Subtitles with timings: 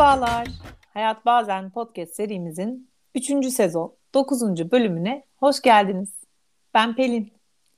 [0.00, 0.48] Merhabalar.
[0.94, 3.46] Hayat Bazen podcast serimizin 3.
[3.52, 4.42] sezon 9.
[4.70, 6.14] bölümüne hoş geldiniz.
[6.74, 7.32] Ben Pelin.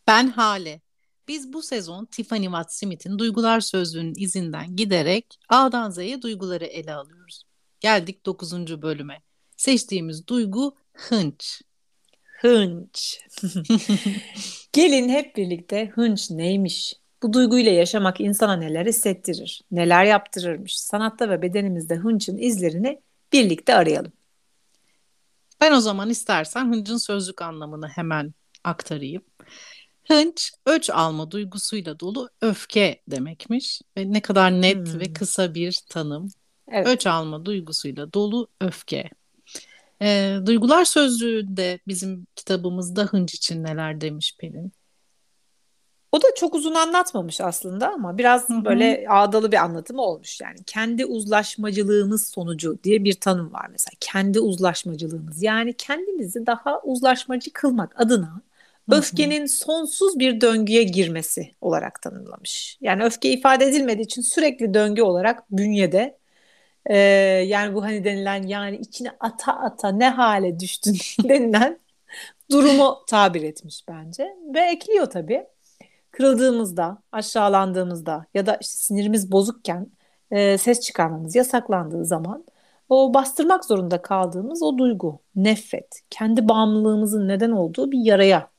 [0.07, 0.81] Ben Hale.
[1.29, 7.45] Biz bu sezon Tiffany Watt Smith'in Duygular Sözlüğü'nün izinden giderek A'dan Z'ye duyguları ele alıyoruz.
[7.81, 8.83] Geldik 9.
[8.83, 9.23] bölüme.
[9.57, 11.63] Seçtiğimiz duygu hınç.
[12.41, 13.21] Hınç.
[14.73, 16.95] Gelin hep birlikte hınç neymiş?
[17.23, 20.79] Bu duyguyla yaşamak insana neler hissettirir, neler yaptırırmış?
[20.79, 23.01] Sanatta ve bedenimizde hınçın izlerini
[23.33, 24.13] birlikte arayalım.
[25.61, 29.23] Ben o zaman istersen hıncın sözlük anlamını hemen aktarayım.
[30.09, 33.81] Hınç, öç alma duygusuyla dolu öfke demekmiş.
[33.97, 35.01] Ve ne kadar net hmm.
[35.01, 36.29] ve kısa bir tanım.
[36.69, 36.87] Evet.
[36.87, 39.11] Öç alma duygusuyla dolu öfke.
[40.03, 44.73] E, Duygular Sözlüğü'nde bizim kitabımızda hınç için neler demiş Pelin?
[46.13, 48.65] O da çok uzun anlatmamış aslında ama biraz Hı-hı.
[48.65, 50.57] böyle ağdalı bir anlatım olmuş yani.
[50.67, 53.93] Kendi uzlaşmacılığımız sonucu diye bir tanım var mesela.
[54.01, 58.99] Kendi uzlaşmacılığımız yani kendimizi daha uzlaşmacı kılmak adına Hı-hı.
[58.99, 62.79] öfkenin sonsuz bir döngüye girmesi olarak tanımlamış.
[62.81, 66.19] Yani öfke ifade edilmediği için sürekli döngü olarak bünyede
[66.87, 66.97] e,
[67.47, 71.79] yani bu hani denilen yani içine ata ata ne hale düştün denilen
[72.51, 75.47] durumu tabir etmiş bence ve ekliyor tabii
[76.13, 79.87] kırıldığımızda, aşağılandığımızda ya da işte sinirimiz bozukken
[80.31, 82.45] e, ses çıkarmamız yasaklandığı zaman
[82.89, 88.51] o bastırmak zorunda kaldığımız o duygu, nefret, kendi bağımlılığımızın neden olduğu bir yaraya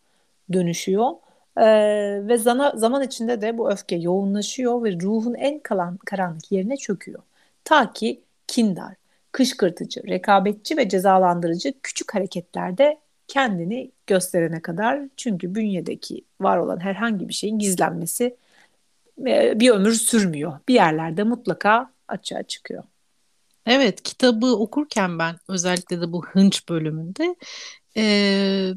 [0.53, 1.11] dönüşüyor.
[1.57, 6.77] Ee, ve zana, zaman içinde de bu öfke yoğunlaşıyor ve ruhun en kalan karanlık yerine
[6.77, 7.23] çöküyor.
[7.65, 8.95] Ta ki kindar,
[9.31, 17.33] kışkırtıcı, rekabetçi ve cezalandırıcı küçük hareketlerde kendini gösterene kadar çünkü bünyedeki var olan herhangi bir
[17.33, 18.35] şeyin gizlenmesi
[19.27, 20.59] e, bir ömür sürmüyor.
[20.67, 22.83] Bir yerlerde mutlaka açığa çıkıyor.
[23.65, 27.35] Evet kitabı okurken ben özellikle de bu hınç bölümünde
[27.97, 28.73] e,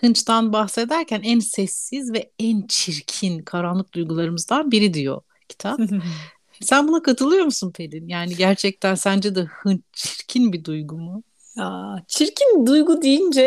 [0.00, 5.80] hınçtan bahsederken en sessiz ve en çirkin karanlık duygularımızdan biri diyor kitap.
[6.60, 8.08] Sen buna katılıyor musun Pelin?
[8.08, 11.22] Yani gerçekten sence de hınç çirkin bir duygu mu?
[11.56, 13.40] Ya, çirkin duygu deyince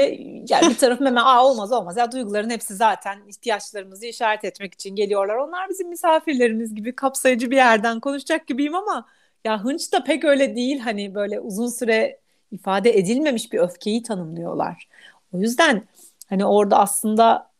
[0.49, 4.95] yani bir tarafım hemen Aa, olmaz olmaz ya duyguların hepsi zaten ihtiyaçlarımızı işaret etmek için
[4.95, 5.35] geliyorlar.
[5.35, 9.05] Onlar bizim misafirlerimiz gibi kapsayıcı bir yerden konuşacak gibiyim ama
[9.45, 10.79] ya hınç da pek öyle değil.
[10.79, 12.19] Hani böyle uzun süre
[12.51, 14.87] ifade edilmemiş bir öfkeyi tanımlıyorlar.
[15.33, 15.83] O yüzden
[16.29, 17.51] hani orada aslında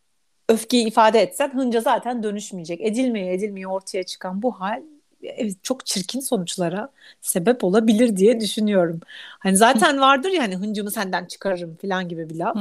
[0.49, 2.81] öfkeyi ifade etsen hınca zaten dönüşmeyecek.
[2.81, 4.83] Edilmeye edilmeye ortaya çıkan bu hal
[5.63, 6.89] çok çirkin sonuçlara
[7.21, 8.99] sebep olabilir diye düşünüyorum.
[9.39, 12.57] Hani zaten vardır ya hani hıncımı senden çıkarırım falan gibi bir laf.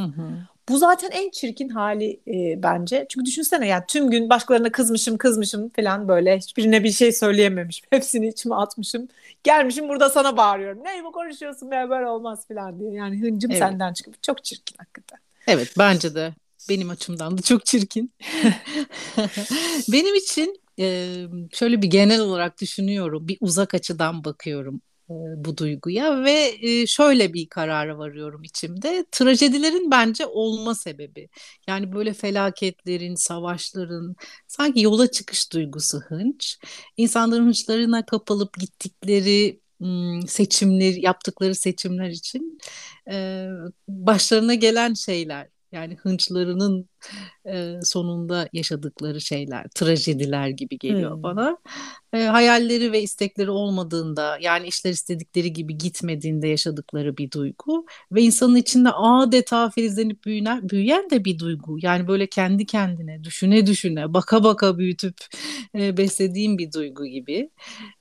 [0.69, 3.07] Bu zaten en çirkin hali e, bence.
[3.09, 7.87] Çünkü düşünsene yani tüm gün başkalarına kızmışım kızmışım falan böyle hiçbirine bir şey söyleyememişim.
[7.91, 9.09] Hepsini içime atmışım.
[9.45, 10.85] Gelmişim burada sana bağırıyorum.
[10.85, 12.93] Ne bu konuşuyorsun be böyle olmaz falan diye.
[12.93, 13.61] Yani hıncım evet.
[13.61, 15.19] senden çıkıp çok çirkin hakikaten.
[15.47, 16.35] Evet bence de
[16.69, 18.13] benim açımdan da çok çirkin.
[19.93, 20.61] benim için
[21.53, 23.29] şöyle bir genel olarak düşünüyorum.
[23.29, 24.81] Bir uzak açıdan bakıyorum
[25.37, 26.53] bu duyguya ve
[26.87, 29.07] şöyle bir karara varıyorum içimde.
[29.13, 31.29] Trajedilerin bence olma sebebi.
[31.69, 34.17] Yani böyle felaketlerin, savaşların
[34.47, 36.59] sanki yola çıkış duygusu hınç.
[36.97, 39.61] İnsanların hınçlarına kapılıp gittikleri
[40.27, 42.59] seçimler, yaptıkları seçimler için
[43.89, 46.89] başlarına gelen şeyler yani hınçlarının
[47.47, 51.23] e, sonunda yaşadıkları şeyler, trajediler gibi geliyor hmm.
[51.23, 51.59] bana.
[52.13, 58.57] E, hayalleri ve istekleri olmadığında, yani işler istedikleri gibi gitmediğinde yaşadıkları bir duygu ve insanın
[58.57, 61.79] içinde adeta filizlenip büyüyen, büyüyen de bir duygu.
[61.83, 65.17] Yani böyle kendi kendine, düşüne düşüne, baka baka büyütüp
[65.75, 67.51] e, beslediğim bir duygu gibi.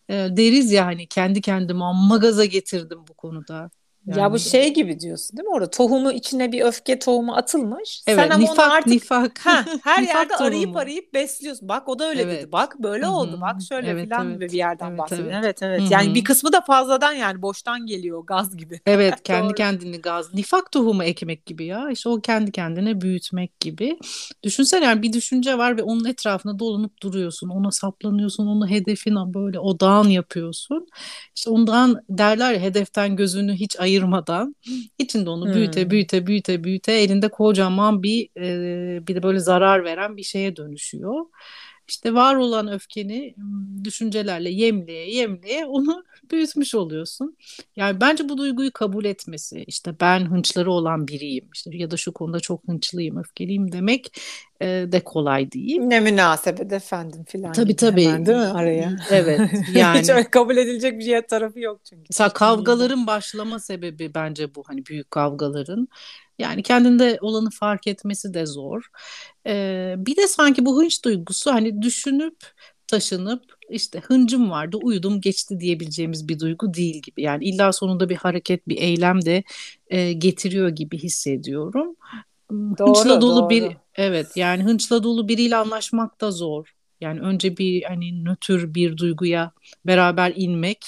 [0.09, 3.69] E, deriz ya hani kendi kendime amma gaza getirdim bu konuda.
[4.07, 5.69] Yani ya bu şey gibi diyorsun değil mi orada?
[5.69, 8.03] Tohumu içine bir öfke tohumu atılmış.
[8.07, 9.39] Evet, Sen ama nifak, onu artık nifak.
[9.39, 10.47] Ha, her nifak yerde tohumu.
[10.47, 11.69] arayıp arayıp besliyorsun.
[11.69, 12.41] Bak o da öyle evet.
[12.41, 12.51] dedi.
[12.51, 13.13] Bak böyle Hı-hı.
[13.13, 13.41] oldu.
[13.41, 14.35] Bak şöyle evet, falan evet.
[14.35, 15.31] gibi bir yerden evet, bahsediyor.
[15.31, 15.79] Evet evet.
[15.81, 15.91] evet.
[15.91, 18.79] Yani bir kısmı da fazladan yani boştan geliyor gaz gibi.
[18.87, 20.33] Evet kendi kendini gaz.
[20.33, 21.89] Nifak tohumu ekmek gibi ya.
[21.91, 23.97] İşte o kendi kendine büyütmek gibi.
[24.43, 27.49] Düşünsene yani bir düşünce var ve onun etrafında dolanıp duruyorsun.
[27.49, 28.47] Ona saplanıyorsun.
[28.47, 30.87] Onu hedefin böyle odağın yapıyorsun.
[31.35, 34.55] İşte ondan derler ya hedeften gözünü hiç ayır ayırmadan
[34.97, 35.89] içinde onu büyüte hmm.
[35.89, 41.25] büyüte büyüte büyüte elinde kocaman bir e, bir de böyle zarar veren bir şeye dönüşüyor.
[41.87, 43.35] İşte var olan öfkeni
[43.83, 47.37] düşüncelerle yemleye yemleye onu büyütmüş oluyorsun.
[47.75, 52.13] Yani bence bu duyguyu kabul etmesi işte ben hınçları olan biriyim işte ya da şu
[52.13, 54.19] konuda çok hınçlıyım öfkeliyim demek
[54.61, 55.81] e, de kolay değil.
[55.81, 57.53] Ne münasebet efendim filan.
[57.53, 58.05] Tabii tabii.
[58.05, 58.95] Hemen, değil mi araya?
[59.11, 59.39] Evet
[59.75, 59.99] yani.
[59.99, 62.03] Hiç öyle kabul edilecek bir şey tarafı yok çünkü.
[62.09, 65.87] Mesela kavgaların başlama sebebi bence bu hani büyük kavgaların.
[66.39, 68.87] Yani kendinde olanı fark etmesi de zor.
[69.47, 72.37] Ee, bir de sanki bu hınç duygusu hani düşünüp
[72.87, 77.21] taşınıp işte hıncım vardı uyudum geçti diyebileceğimiz bir duygu değil gibi.
[77.21, 79.43] Yani illa sonunda bir hareket bir eylem de
[79.87, 81.95] e, getiriyor gibi hissediyorum.
[82.51, 83.49] Doğru, hınçla dolu doğru.
[83.49, 86.73] bir evet yani hınçla dolu biriyle anlaşmak da zor.
[87.01, 89.51] Yani önce bir hani nötr bir duyguya
[89.85, 90.85] beraber inmek,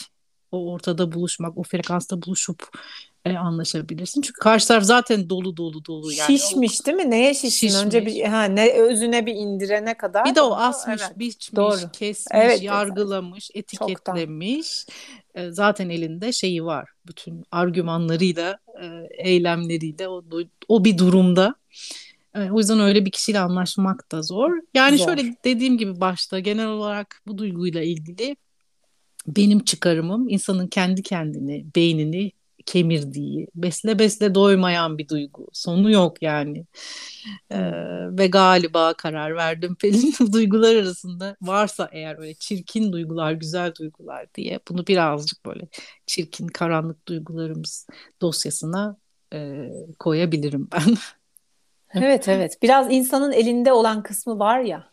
[0.52, 2.78] o ortada buluşmak, o frekansta buluşup
[3.26, 4.22] e, anlaşabilirsin.
[4.22, 6.12] Çünkü karşı taraf zaten dolu dolu dolu.
[6.12, 7.12] Yani şişmiş o, değil mi?
[7.12, 7.50] Neye şişsin?
[7.50, 7.86] Şişmiş.
[7.86, 10.26] Önce bir ha ne özüne bir indirene kadar.
[10.26, 11.20] Bir de o asmış, evet.
[11.20, 11.92] biçmiş, Doğru.
[11.94, 14.86] kesmiş, evet, yargılamış, etiketlemiş.
[15.36, 16.90] E, zaten elinde şeyi var.
[17.08, 18.88] Bütün argümanlarıyla, e,
[19.30, 20.24] eylemleriyle o,
[20.68, 21.56] o bir durumda.
[22.36, 24.52] E, o yüzden öyle bir kişiyle anlaşmak da zor.
[24.74, 25.06] Yani zor.
[25.06, 28.36] şöyle dediğim gibi başta genel olarak bu duyguyla ilgili
[29.28, 32.32] benim çıkarımım insanın kendi kendini, beynini
[32.66, 35.48] kemirdiği, besle besle doymayan bir duygu.
[35.54, 36.66] Sonu yok yani.
[37.52, 37.60] Ee,
[38.18, 44.60] ve galiba karar verdim Pelin duygular arasında varsa eğer öyle çirkin duygular, güzel duygular diye
[44.70, 45.68] bunu birazcık böyle
[46.06, 47.88] çirkin, karanlık duygularımız
[48.22, 48.98] dosyasına
[49.34, 49.70] e,
[50.00, 50.96] koyabilirim ben.
[52.02, 52.58] evet evet.
[52.62, 54.90] Biraz insanın elinde olan kısmı var ya.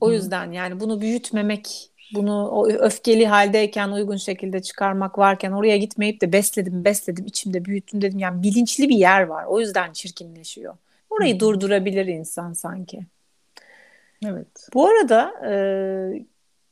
[0.00, 6.20] O yüzden yani bunu büyütmemek bunu o öfkeli haldeyken uygun şekilde çıkarmak varken oraya gitmeyip
[6.20, 10.76] de besledim besledim içimde büyüttüm dedim yani bilinçli bir yer var o yüzden çirkinleşiyor.
[11.10, 11.40] Orayı hmm.
[11.40, 13.00] durdurabilir insan sanki.
[14.26, 14.68] Evet.
[14.74, 15.52] Bu arada e,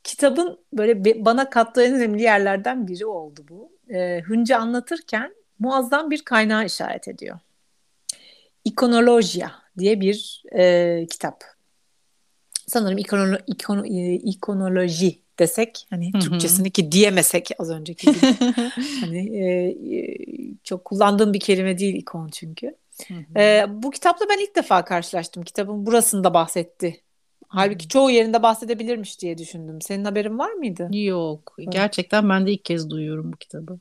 [0.05, 3.73] kitabın böyle be, bana kattığı en önemli yerlerden biri oldu bu.
[3.95, 7.39] E, Hınca anlatırken muazzam bir kaynağı işaret ediyor.
[8.65, 11.45] İkonolojia diye bir e, kitap.
[12.67, 16.23] Sanırım ikono, ikono, e, ikonoloji desek hani Hı-hı.
[16.23, 18.21] Türkçesini ki diyemesek az önceki gibi.
[19.01, 20.19] hani e, e,
[20.65, 22.77] çok kullandığım bir kelime değil ikon çünkü.
[23.37, 25.43] E, bu kitapla ben ilk defa karşılaştım.
[25.43, 27.01] Kitabın burasında bahsetti.
[27.49, 27.89] Halbuki Hı-hı.
[27.89, 29.81] çoğu yerinde bahsedebilirmiş diye düşündüm.
[29.81, 30.89] Senin haberin var mıydı?
[30.93, 31.55] Yok.
[31.59, 31.73] Evet.
[31.73, 33.79] Gerçekten ben de ilk kez duyuyorum bu kitabı.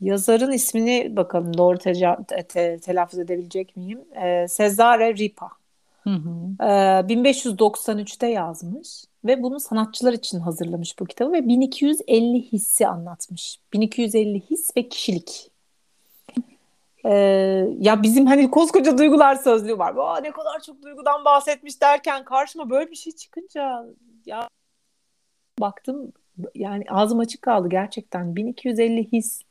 [0.00, 4.00] Yazarın ismini bakalım doğru te- te- telaffuz edebilecek miyim?
[4.22, 5.57] E, Cesare Ripa.
[6.08, 6.64] Hı hı.
[6.64, 9.04] E, 1593'te yazmış.
[9.24, 13.58] Ve bunu sanatçılar için hazırlamış bu kitabı ve 1250 hissi anlatmış.
[13.72, 15.50] 1250 his ve kişilik.
[17.04, 17.14] Ee,
[17.78, 19.94] ya bizim hani koskoca duygular sözlüğü var.
[19.96, 23.84] Aa, ne kadar çok duygudan bahsetmiş derken karşıma böyle bir şey çıkınca
[24.26, 24.48] ya
[25.60, 26.12] baktım
[26.54, 28.36] yani ağzım açık kaldı gerçekten.
[28.36, 29.42] 1250 his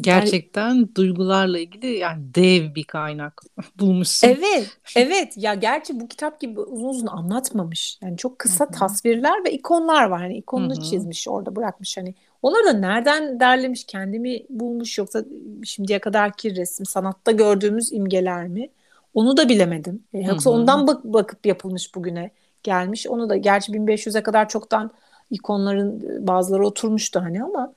[0.00, 3.42] Gerçekten yani, duygularla ilgili yani dev bir kaynak
[3.78, 4.28] bulmuşsun.
[4.28, 5.34] Evet, evet.
[5.36, 7.98] Ya gerçi bu kitap gibi uzun uzun anlatmamış.
[8.02, 8.72] Yani çok kısa Hı-hı.
[8.72, 10.20] tasvirler ve ikonlar var.
[10.20, 10.82] Hani ikonunu Hı-hı.
[10.82, 12.14] çizmiş orada bırakmış hani.
[12.42, 15.24] Onları da nereden derlemiş, kendimi bulmuş yoksa
[15.64, 18.68] şimdiye kadarki resim sanatta gördüğümüz imgeler mi?
[19.14, 20.04] Onu da bilemedim.
[20.14, 20.58] E, yoksa Hı-hı.
[20.58, 22.30] ondan bak- bakıp yapılmış bugüne
[22.62, 23.06] gelmiş.
[23.06, 24.90] Onu da gerçi 1500'e kadar çoktan
[25.30, 27.72] ikonların bazıları oturmuştu hani ama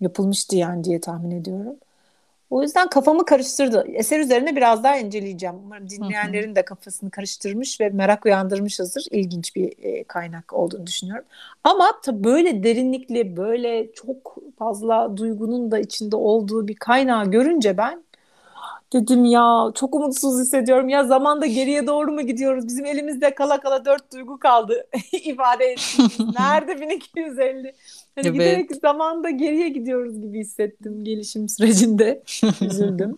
[0.00, 1.76] yapılmıştı yani diye tahmin ediyorum.
[2.50, 3.86] O yüzden kafamı karıştırdı.
[3.92, 5.56] Eser üzerine biraz daha inceleyeceğim.
[5.64, 9.06] Umarım dinleyenlerin de kafasını karıştırmış ve merak uyandırmışızdır.
[9.10, 11.24] İlginç bir e, kaynak olduğunu düşünüyorum.
[11.64, 18.04] Ama tabii böyle derinlikli, böyle çok fazla duygunun da içinde olduğu bir kaynağı görünce ben
[18.92, 20.88] dedim ya çok umutsuz hissediyorum.
[20.88, 22.66] Ya zamanda geriye doğru mu gidiyoruz?
[22.66, 26.18] Bizim elimizde kala kala dört duygu kaldı ifade ettiğimiz.
[26.38, 27.74] Nerede 1250?
[28.16, 28.34] Hani evet.
[28.34, 32.22] giderek zamanda geriye gidiyoruz gibi hissettim gelişim sürecinde.
[32.60, 33.16] Üzüldüm.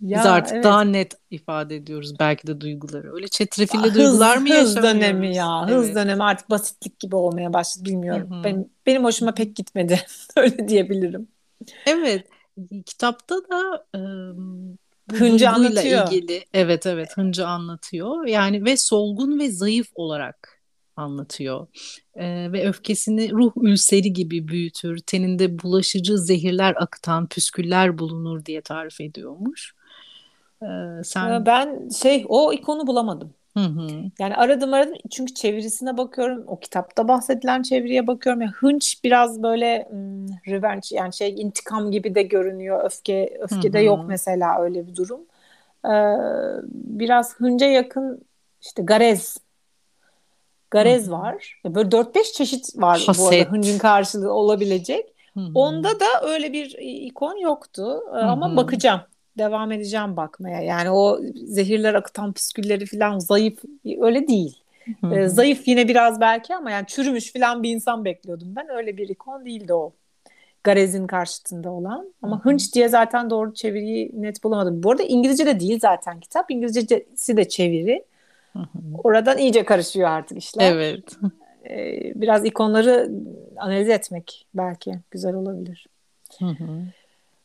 [0.00, 0.64] Ya, Biz artık evet.
[0.64, 3.14] daha net ifade ediyoruz belki de duyguları.
[3.14, 4.76] Öyle çetrefilli duygular mı yaşamıyoruz?
[4.76, 5.66] Hız dönemi ya.
[5.68, 5.78] Evet.
[5.78, 8.30] Hız dönemi artık basitlik gibi olmaya başladı bilmiyorum.
[8.30, 8.44] Hı-hı.
[8.44, 10.00] Benim, benim hoşuma pek gitmedi.
[10.36, 11.28] Öyle diyebilirim.
[11.86, 12.26] Evet.
[12.86, 14.00] Kitapta da e,
[15.16, 16.12] Hıncı anlatıyor.
[16.12, 18.26] ilgili evet evet Hıncı anlatıyor.
[18.26, 20.55] Yani ve solgun ve zayıf olarak
[20.96, 21.66] anlatıyor.
[22.14, 29.00] Ee, ve öfkesini ruh ülseri gibi büyütür, teninde bulaşıcı zehirler akıtan püsküller bulunur diye tarif
[29.00, 29.74] ediyormuş.
[30.62, 30.66] Ee,
[31.04, 33.34] sen ben şey o ikonu bulamadım.
[33.56, 33.88] Hı hı.
[34.18, 36.44] Yani aradım aradım çünkü çevirisine bakıyorum.
[36.46, 38.42] O kitapta bahsedilen çeviriye bakıyorum.
[38.42, 42.84] Yani hınç biraz böyle hmm, revenge yani şey intikam gibi de görünüyor.
[42.84, 43.86] Öfke öfkede hı hı.
[43.86, 45.20] yok mesela öyle bir durum.
[45.84, 45.90] Ee,
[46.72, 48.22] biraz hınca yakın
[48.62, 49.36] işte garez
[50.78, 51.60] garez var.
[51.64, 53.24] Böyle 4-5 çeşit var Haset.
[53.24, 55.06] bu arada hıncın karşılığı olabilecek.
[55.34, 55.50] Hı hı.
[55.54, 58.56] Onda da öyle bir ikon yoktu Ee, ama hı.
[58.56, 59.00] bakacağım.
[59.38, 60.60] Devam edeceğim bakmaya.
[60.62, 63.58] Yani o zehirler akıtan püskülleri falan zayıf
[64.00, 64.56] öyle değil.
[65.00, 65.30] Hı Ee, hı.
[65.30, 68.68] zayıf yine biraz belki ama yani çürümüş falan bir insan bekliyordum ben.
[68.76, 69.92] Öyle bir ikon değildi o.
[70.64, 72.14] Garez'in karşıtında olan.
[72.22, 72.44] Ama Hı hı.
[72.50, 74.82] hınç diye zaten doğru çeviriyi net bulamadım.
[74.82, 76.50] Bu arada İngilizce de değil zaten kitap.
[76.50, 78.04] İngilizcesi de çeviri.
[79.04, 80.72] Oradan iyice karışıyor artık işler.
[80.72, 81.16] Evet.
[81.70, 83.10] Ee, biraz ikonları
[83.56, 85.86] analiz etmek belki güzel olabilir.
[86.38, 86.82] Hı hı.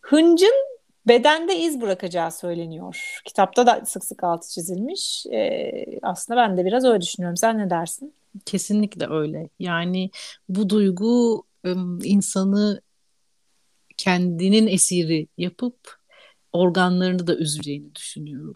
[0.01, 0.53] Hıncın
[1.07, 3.21] bedende iz bırakacağı söyleniyor.
[3.25, 5.25] Kitapta da sık sık altı çizilmiş.
[5.25, 7.37] Ee, aslında ben de biraz öyle düşünüyorum.
[7.37, 8.13] Sen ne dersin?
[8.45, 9.49] Kesinlikle öyle.
[9.59, 10.09] Yani
[10.49, 11.43] bu duygu
[12.03, 12.81] insanı
[13.97, 15.77] kendinin esiri yapıp
[16.53, 18.55] organlarını da üzeceğini düşünüyorum.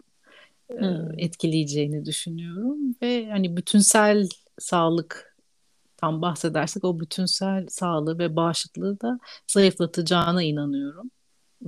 [0.70, 1.18] Ee, Hmm.
[1.18, 5.36] etkileyeceğini düşünüyorum ve hani bütünsel sağlık
[5.96, 11.10] tam bahsedersek o bütünsel sağlığı ve bağışıklığı da zayıflatacağına inanıyorum.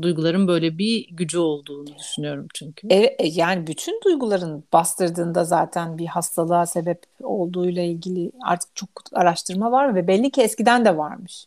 [0.03, 2.89] Duyguların böyle bir gücü olduğunu düşünüyorum çünkü.
[2.91, 9.73] Evet, e, yani bütün duyguların bastırdığında zaten bir hastalığa sebep olduğuyla ilgili artık çok araştırma
[9.73, 11.47] var ve belli ki eskiden de varmış.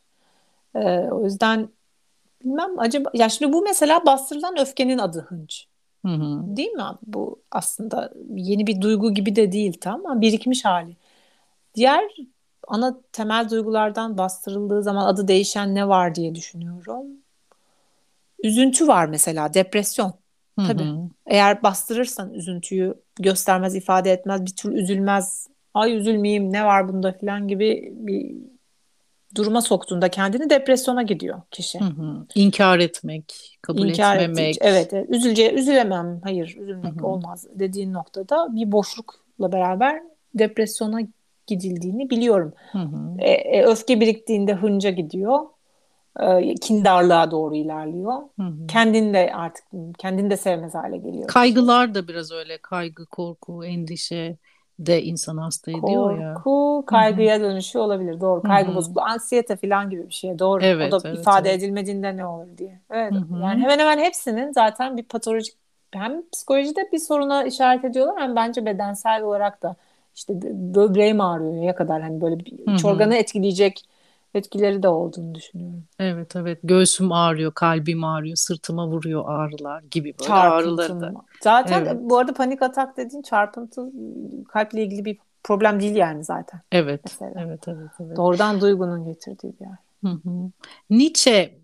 [0.76, 0.80] Ee,
[1.12, 1.70] o yüzden
[2.46, 5.68] bilmem acaba ya şimdi bu mesela bastırılan öfkenin adı hınç.
[6.06, 6.58] Hı hı.
[6.58, 6.84] Değil mi?
[7.08, 10.96] Bu aslında yeni bir duygu gibi de değil tam ama birikmiş hali.
[11.76, 12.04] Diğer
[12.68, 17.08] ana temel duygulardan bastırıldığı zaman adı değişen ne var diye düşünüyorum.
[18.44, 20.14] Üzüntü var mesela, depresyon.
[20.60, 20.84] Hı Tabii.
[20.84, 21.10] hı.
[21.26, 25.48] Eğer bastırırsan üzüntüyü göstermez, ifade etmez, bir tür üzülmez.
[25.74, 28.36] Ay üzülmeyeyim ne var bunda falan gibi bir
[29.36, 31.80] duruma soktuğunda kendini depresyona gidiyor kişi.
[31.80, 32.26] Hı hı.
[32.36, 34.58] İnkar etmek, kabul İnkar etmemek.
[34.58, 35.10] ettiği, evet, evet.
[35.10, 37.08] Üzülce, üzülemem, hayır, üzülmek Hı hı.
[37.08, 40.02] olmaz dediğin noktada bir boşlukla beraber
[40.34, 41.02] depresyona
[41.48, 42.54] gidildiğini biliyorum.
[42.72, 43.18] Hı hı.
[43.20, 45.40] E, e, öfke biriktiğinde hınca gidiyor.
[46.20, 48.14] E, kindarlığa doğru ilerliyor.
[48.40, 48.68] Hı hı.
[48.68, 49.66] Kendini de artık
[49.98, 51.28] kendini de sevmez hale geliyor.
[51.28, 54.38] Kaygılar da biraz öyle kaygı, korku, endişe
[54.86, 56.34] de insanı hasta ediyor ya.
[56.44, 58.22] Korku kaygıya dönüşüyor olabilir.
[58.22, 58.44] Doğru.
[58.44, 58.76] Kaygı hı.
[58.76, 60.40] bozukluğu, anksiyete falan gibi bir şey.
[60.40, 60.62] Doğru.
[60.64, 61.60] Evet, o da evet, ifade evet.
[61.64, 62.80] edilmediğinde ne olur diye.
[62.90, 63.14] Evet.
[63.14, 63.42] Hı hı.
[63.42, 65.56] Yani hemen hemen hepsinin zaten bir patolojik
[65.92, 69.76] hem psikolojide bir soruna işaret ediyorlar hem bence bedensel olarak da
[70.16, 72.86] işte bö- böbreğim ağrıyor ya kadar hani böyle bir Hı iç hı.
[72.86, 73.86] organı etkileyecek
[74.34, 75.84] etkileri de olduğunu düşünüyorum.
[76.00, 81.14] Evet evet göğsüm ağrıyor, kalbim ağrıyor, sırtıma vuruyor ağrılar gibi böyle ağrıları da.
[81.42, 81.98] Zaten Evet.
[82.00, 83.92] bu arada panik atak dediğin çarpıntı
[84.48, 86.62] kalple ilgili bir problem değil yani zaten.
[86.72, 87.34] Evet, Mesela.
[87.38, 88.18] evet, evet, evet.
[88.18, 89.76] Doğrudan duygunun getirdiği bir yer.
[90.04, 90.52] Hı hı.
[90.90, 91.61] Nietzsche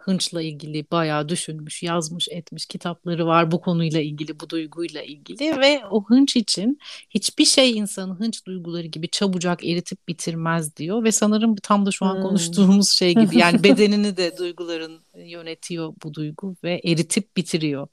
[0.00, 5.80] hınçla ilgili bayağı düşünmüş, yazmış, etmiş kitapları var bu konuyla ilgili, bu duyguyla ilgili ve
[5.90, 6.78] o hınç için
[7.10, 12.06] hiçbir şey insanı hınç duyguları gibi çabucak eritip bitirmez diyor ve sanırım tam da şu
[12.06, 12.22] an Hmm.
[12.22, 17.88] konuştuğumuz şey gibi yani bedenini de duyguların yönetiyor bu duygu ve eritip bitiriyor.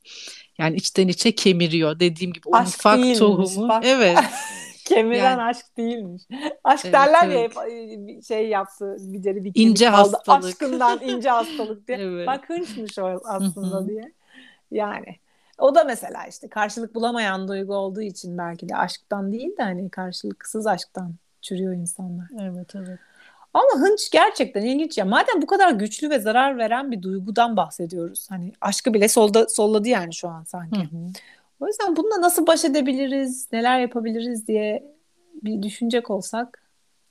[0.59, 3.69] Yani içten içe kemiriyor dediğim gibi o değilmiş, tohumu.
[3.69, 3.83] bak.
[3.85, 4.17] Evet.
[4.85, 6.21] Kemiren Yani- aşk değilmiş.
[6.63, 7.55] Aşk Evet, derler evet.
[7.55, 9.97] ya hep şey yaptı bir deri bir İnce kaldı.
[9.97, 10.45] hastalık.
[10.45, 11.97] Aşkından ince hastalık diye.
[11.97, 12.27] Evet.
[12.27, 14.11] Bak hınçmış o aslında diye.
[14.71, 15.15] Yani
[15.59, 19.89] o da mesela işte karşılık bulamayan duygu olduğu için belki de aşktan değil de hani
[19.89, 22.25] karşılıksız aşktan çürüyor insanlar.
[22.41, 22.99] Evet, evet.
[23.53, 25.05] Ama hınç gerçekten ilginç ya.
[25.05, 28.27] Madem bu kadar güçlü ve zarar veren bir duygudan bahsediyoruz.
[28.29, 30.79] Hani aşkı bile solda solladı yani şu an sanki.
[30.79, 30.97] Hı hı.
[31.65, 34.83] O yüzden bununla nasıl baş edebiliriz, neler yapabiliriz diye
[35.43, 36.63] bir düşünecek olsak,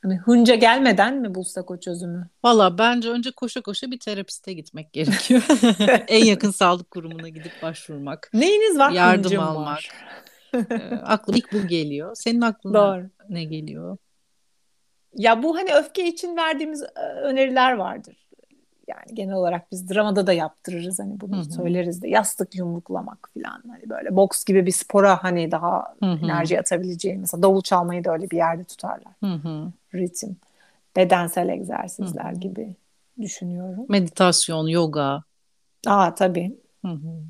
[0.03, 2.29] hani hınca gelmeden mi bulsak o çözümü?
[2.45, 5.43] Valla bence önce koşa koşa bir terapiste gitmek gerekiyor.
[6.09, 8.31] en yakın sağlık kurumuna gidip başvurmak.
[8.35, 8.91] Neyiniz var?
[8.91, 9.67] Yardım Hıncım almak.
[9.67, 9.91] var.
[10.71, 12.15] Ee, aklıma ilk bu geliyor.
[12.15, 13.11] Senin aklına Doğru.
[13.29, 13.97] ne geliyor?
[15.15, 18.24] Ya bu hani öfke için verdiğimiz e, öneriler vardır.
[18.89, 21.53] Yani genel olarak biz dramada da yaptırırız hani bunu Hı hı.
[21.53, 26.25] söyleriz de yastık yumruklamak falan hani böyle boks gibi bir spora hani daha Hı hı.
[26.25, 29.13] enerji atabileceğin mesela davul çalmayı da öyle bir yerde tutarlar.
[29.21, 29.73] Hı hı.
[29.95, 30.37] Ritim,
[30.97, 32.41] bedensel egzersizler Hı hı.
[32.41, 32.77] gibi
[33.21, 33.87] düşünüyorum.
[33.89, 35.23] Meditasyon, yoga.
[35.87, 36.57] Aa tabii.
[36.85, 37.23] Hı hı.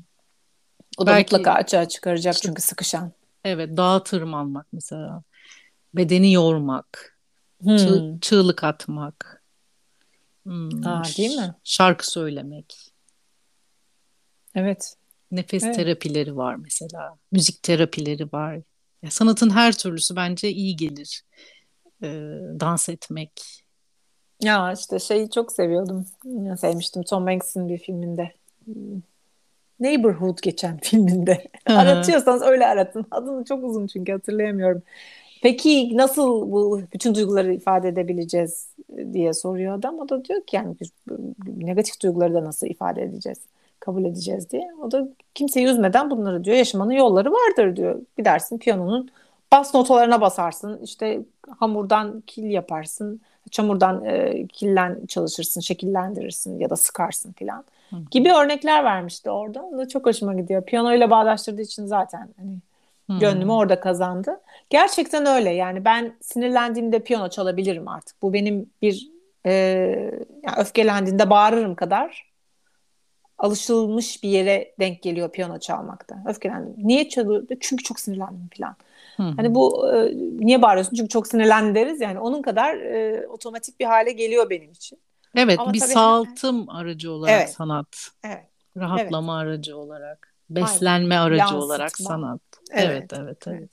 [0.97, 3.11] O da Belki- mutlaka açığa çıkaracak İşte- çünkü sıkışan.
[3.43, 5.23] Evet, dağa tırmanmak mesela.
[5.93, 7.17] Bedeni yormak.
[7.63, 7.75] Hmm.
[7.75, 9.34] çığ- çığlık atmak.
[10.45, 11.55] Hmm, Aa, değil mi?
[11.63, 12.91] Şarkı söylemek.
[14.55, 14.95] Evet.
[15.31, 15.75] Nefes Evet.
[15.75, 17.17] terapileri var mesela.
[17.31, 18.59] Müzik terapileri var.
[19.03, 21.23] Ya sanatın her türlüsü bence iyi gelir.
[22.03, 22.07] Ee,
[22.59, 23.31] dans etmek.
[24.41, 26.05] Ya işte şeyi çok seviyordum.
[26.25, 28.31] Ya sevmiştim Tom Hanks'in bir filminde.
[29.79, 31.47] Neighborhood geçen filminde.
[31.65, 33.05] Aratıyorsanız öyle aratın.
[33.11, 34.83] Adını çok uzun çünkü hatırlayamıyorum.
[35.45, 38.69] Peki nasıl bu bütün duyguları ifade edebileceğiz
[39.13, 39.99] diye soruyor adam.
[39.99, 40.75] O da diyor ki yani
[41.47, 43.39] negatif duyguları da nasıl ifade edeceğiz,
[43.79, 44.69] kabul edeceğiz diye.
[44.81, 48.01] O da kimseyi üzmeden bunları diyor yaşamanın yolları vardır diyor.
[48.17, 49.09] Gidersin piyanonun
[49.51, 50.79] bas notalarına basarsın.
[50.83, 51.21] işte
[51.57, 53.21] hamurdan kil yaparsın.
[53.51, 57.63] Çamurdan e, killen çalışırsın, şekillendirirsin ya da sıkarsın filan.
[58.11, 59.63] Gibi örnekler vermişti orada.
[59.63, 60.63] O da çok hoşuma gidiyor.
[60.63, 62.57] Piyano ile bağdaştırdığı için zaten hani
[63.07, 63.19] Hmm.
[63.19, 64.41] Gönlümü orada kazandı.
[64.69, 68.21] Gerçekten öyle yani ben sinirlendiğimde piyano çalabilirim artık.
[68.21, 69.11] Bu benim bir
[69.45, 69.51] e,
[70.43, 72.31] yani öfkelendiğinde bağırırım kadar
[73.37, 76.23] alışılmış bir yere denk geliyor piyano çalmakta.
[76.27, 76.73] Öfkelendim.
[76.77, 77.47] Niye çalıyor?
[77.61, 78.75] Çünkü çok sinirlendim falan.
[79.17, 80.11] Hı Hani bu e,
[80.45, 80.95] niye bağırıyorsun?
[80.95, 84.99] Çünkü çok sinirlendim deriz yani onun kadar e, otomatik bir hale geliyor benim için.
[85.35, 88.11] Evet, Ama bir tabii, saltım aracı olarak evet, sanat.
[88.23, 88.45] Evet.
[88.77, 89.47] Rahatlama evet.
[89.47, 91.27] aracı olarak, beslenme Aynen.
[91.27, 91.65] aracı Yansıtma.
[91.65, 92.41] olarak sanat.
[92.71, 93.47] Evet, evet, evet.
[93.47, 93.69] evet.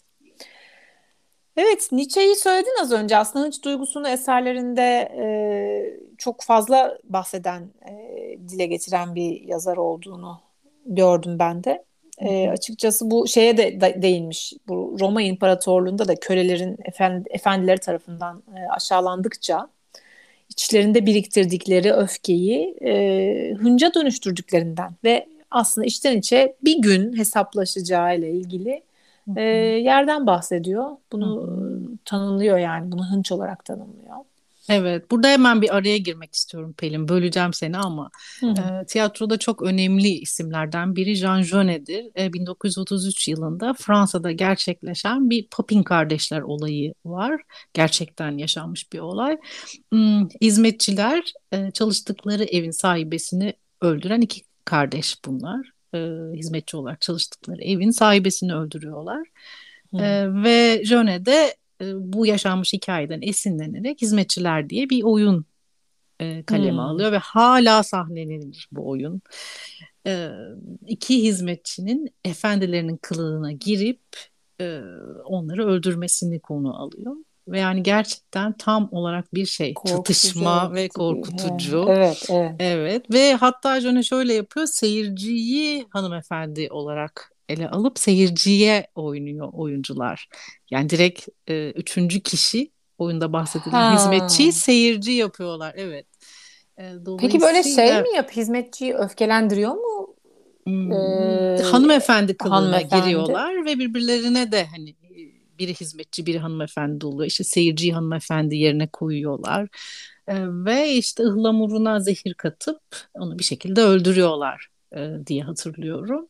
[1.57, 3.17] Evet, Nietzsche'yi söyledin az önce.
[3.17, 4.83] Aslında hınç duygusunu eserlerinde
[5.17, 5.25] e,
[6.19, 10.41] çok fazla bahseden, e, dile getiren bir yazar olduğunu
[10.87, 11.85] gördüm ben de.
[12.19, 14.53] E, açıkçası bu şeye de değinmiş.
[14.69, 19.69] Bu Roma İmparatorluğu'nda da kölelerin efendi, efendileri tarafından e, aşağılandıkça
[20.49, 28.83] içlerinde biriktirdikleri öfkeyi e, hınca dönüştürdüklerinden ve aslında içten içe bir gün hesaplaşacağı ile ilgili
[29.37, 29.43] e,
[29.83, 30.91] yerden bahsediyor.
[31.13, 31.97] Bunu Hı-hı.
[32.05, 32.93] tanımlıyor yani.
[32.93, 34.17] Bunu hınç olarak tanımlıyor.
[34.69, 37.09] Evet, burada hemen bir araya girmek istiyorum Pelin.
[37.09, 38.11] Böleceğim seni ama
[38.43, 42.11] e, tiyatroda çok önemli isimlerden biri Jean Genet'dir.
[42.19, 47.43] E, 1933 yılında Fransa'da gerçekleşen bir Papin kardeşler olayı var.
[47.75, 49.39] Gerçekten yaşanmış bir olay.
[49.93, 55.73] Hmm, hizmetçiler e, çalıştıkları evin sahibesini öldüren iki kardeş bunlar.
[55.95, 55.99] E,
[56.37, 59.29] hizmetçi olarak çalıştıkları evin sahibesini öldürüyorlar.
[59.95, 65.47] E, ve Jöne de e, bu yaşanmış hikayeden esinlenerek Hizmetçiler diye bir oyun
[66.21, 66.79] e, kaleme hmm.
[66.79, 69.23] alıyor ve hala sahnelenir bu oyun.
[70.07, 70.31] E,
[70.87, 74.01] iki hizmetçinin efendilerinin kılığına girip
[74.61, 74.81] e,
[75.25, 77.17] onları öldürmesini konu alıyor.
[77.49, 81.87] Ve yani gerçekten tam olarak bir şey korkutucu, çatışma ve korkutucu.
[81.89, 82.55] Evet, evet.
[82.59, 90.29] Evet ve hatta Jone şöyle yapıyor seyirciyi hanımefendi olarak ele alıp seyirciye oynuyor oyuncular.
[90.71, 93.95] Yani direkt e, üçüncü kişi oyunda bahsedilen ha.
[93.95, 95.75] hizmetçiyi seyirci yapıyorlar.
[95.77, 96.07] Evet.
[96.79, 98.31] E, Peki böyle şey mi yap?
[98.33, 100.15] Hizmetçiyi öfkelendiriyor mu?
[100.65, 103.05] Hmm, ee, hanımefendi kılığına hanımefendi.
[103.05, 104.95] giriyorlar ve birbirlerine de hani
[105.63, 107.27] biri hizmetçi biri hanımefendi oluyor.
[107.27, 109.69] İşte seyirciyi hanımefendi yerine koyuyorlar.
[110.29, 112.81] E, ve işte ıhlamuruna zehir katıp
[113.15, 116.29] onu bir şekilde öldürüyorlar e, diye hatırlıyorum.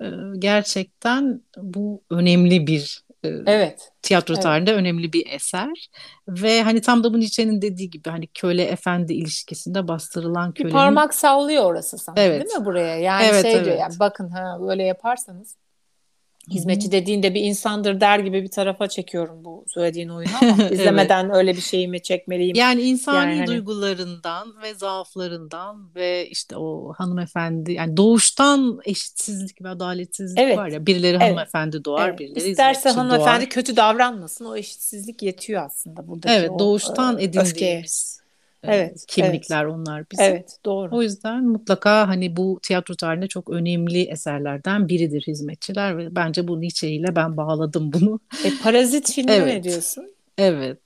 [0.00, 0.06] E,
[0.38, 3.92] gerçekten bu önemli bir e, evet.
[4.02, 4.80] tiyatro tarihinde evet.
[4.80, 5.90] önemli bir eser
[6.28, 10.54] ve hani tam da bu Nietzsche'nin dediği gibi hani köle efendi ilişkisinde bastırılan.
[10.54, 12.46] Bir parmak sallıyor orası sanki evet.
[12.46, 12.96] değil mi buraya?
[12.96, 13.64] Yani evet, şey evet.
[13.64, 15.56] diyor yani bakın ha böyle yaparsanız
[16.50, 21.36] Hizmetçi dediğinde bir insandır der gibi bir tarafa çekiyorum bu söylediğin oyunu ama izlemeden evet.
[21.36, 22.56] öyle bir şeyimi çekmeliyim.
[22.56, 23.46] Yani insani yani hani...
[23.46, 30.58] duygularından ve zaaflarından ve işte o hanımefendi yani doğuştan eşitsizlik ve adaletsizlik evet.
[30.58, 31.22] var ya birileri evet.
[31.22, 32.18] hanımefendi doğar evet.
[32.18, 33.50] birileri İsterse hanımefendi doğar.
[33.50, 38.23] kötü davranmasın o eşitsizlik yetiyor aslında buradaki Evet doğuştan o, e, edindiğimiz
[38.66, 39.74] evet, kimlikler evet.
[39.74, 40.24] onlar bizim.
[40.24, 40.96] Evet, doğru.
[40.96, 46.60] O yüzden mutlaka hani bu tiyatro tarihinde çok önemli eserlerden biridir hizmetçiler ve bence bu
[46.60, 48.20] Nietzsche ile ben bağladım bunu.
[48.44, 49.54] E, Parazit filmi evet.
[49.54, 50.14] ne diyorsun?
[50.38, 50.78] Evet.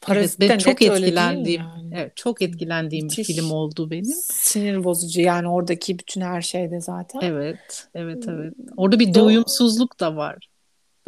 [0.00, 1.94] Parazit evet, ben çok etkilendiğim, yani?
[1.94, 3.28] evet, çok etkilendiğim Müthiş.
[3.28, 4.14] bir film oldu benim.
[4.32, 7.20] Sinir bozucu yani oradaki bütün her şeyde zaten.
[7.22, 8.54] Evet, evet, evet.
[8.76, 10.48] Orada bir doyumsuzluk da var.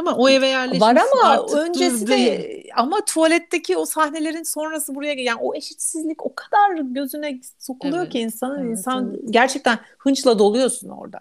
[0.01, 5.41] Ama o eve yerleşmesi Var ama öncesi de ama tuvaletteki o sahnelerin sonrası buraya yani
[5.41, 9.21] o eşitsizlik o kadar gözüne sokuluyor evet, ki insanın evet, insan evet.
[9.31, 11.21] gerçekten hınçla doluyorsun orada.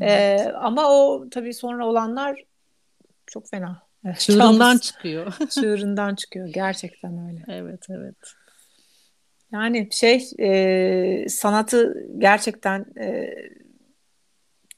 [0.00, 0.40] Evet.
[0.40, 2.44] Ee, ama o tabii sonra olanlar
[3.26, 3.82] çok fena.
[4.18, 5.32] Çığırından çıkıyor.
[5.50, 7.44] Çığırından çıkıyor gerçekten öyle.
[7.48, 8.16] Evet evet.
[9.52, 13.34] Yani şey e, sanatı gerçekten e,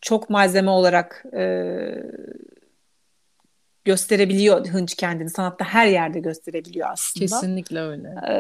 [0.01, 1.43] çok malzeme olarak e,
[3.85, 5.31] gösterebiliyor hınç kendini.
[5.31, 7.27] Sanatta her yerde gösterebiliyor aslında.
[7.27, 8.15] Kesinlikle öyle.
[8.29, 8.35] Ee,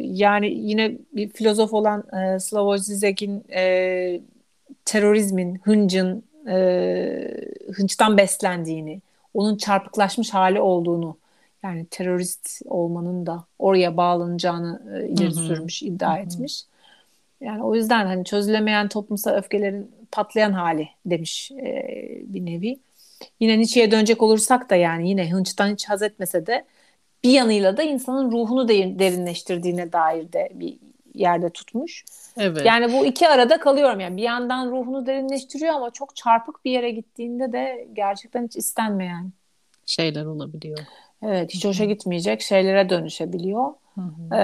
[0.00, 4.20] yani yine bir filozof olan e, Slavoj Zizek'in e,
[4.84, 6.56] terörizmin, hıncın e,
[7.72, 9.00] hınçtan beslendiğini,
[9.34, 11.16] onun çarpıklaşmış hali olduğunu
[11.62, 15.46] yani terörist olmanın da oraya bağlanacağını e, ileri Hı-hı.
[15.46, 16.22] sürmüş, iddia Hı-hı.
[16.22, 16.64] etmiş.
[17.40, 21.86] Yani o yüzden hani çözülemeyen toplumsal öfkelerin patlayan hali demiş e,
[22.26, 22.78] bir nevi.
[23.40, 26.64] Yine Nietzsche'ye dönecek olursak da yani yine hınçtan hiç haz etmese de
[27.24, 30.78] bir yanıyla da insanın ruhunu derinleştirdiğine dair de bir
[31.14, 32.04] yerde tutmuş.
[32.36, 32.64] Evet.
[32.64, 36.90] Yani bu iki arada kalıyorum yani bir yandan ruhunu derinleştiriyor ama çok çarpık bir yere
[36.90, 39.32] gittiğinde de gerçekten hiç istenmeyen
[39.86, 40.78] şeyler olabiliyor.
[41.22, 43.72] Evet hiç hoşa gitmeyecek şeylere dönüşebiliyor.
[44.32, 44.36] Ee,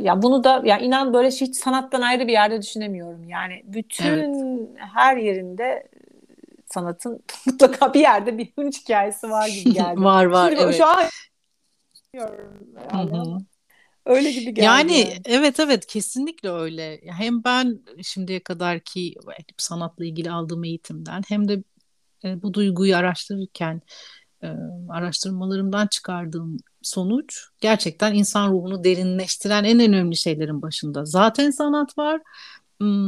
[0.00, 3.28] ya bunu da ya inan böyle hiç sanattan ayrı bir yerde düşünemiyorum.
[3.28, 4.68] Yani bütün evet.
[4.76, 5.88] her yerinde
[6.78, 10.00] sanatın mutlaka bir yerde bir hınç hikayesi var gibi geldi.
[10.00, 10.76] var var Şimdi evet.
[10.76, 11.04] Şu an
[12.94, 13.38] yani
[14.06, 14.64] öyle gibi geldi.
[14.64, 17.00] Yani, yani evet evet kesinlikle öyle.
[17.04, 19.14] Hem ben şimdiye kadar ki
[19.56, 21.62] sanatla ilgili aldığım eğitimden hem de
[22.24, 23.82] e, bu duyguyu araştırırken
[24.42, 24.48] e,
[24.88, 31.04] araştırmalarımdan çıkardığım sonuç gerçekten insan ruhunu derinleştiren en önemli şeylerin başında.
[31.04, 32.20] Zaten sanat var.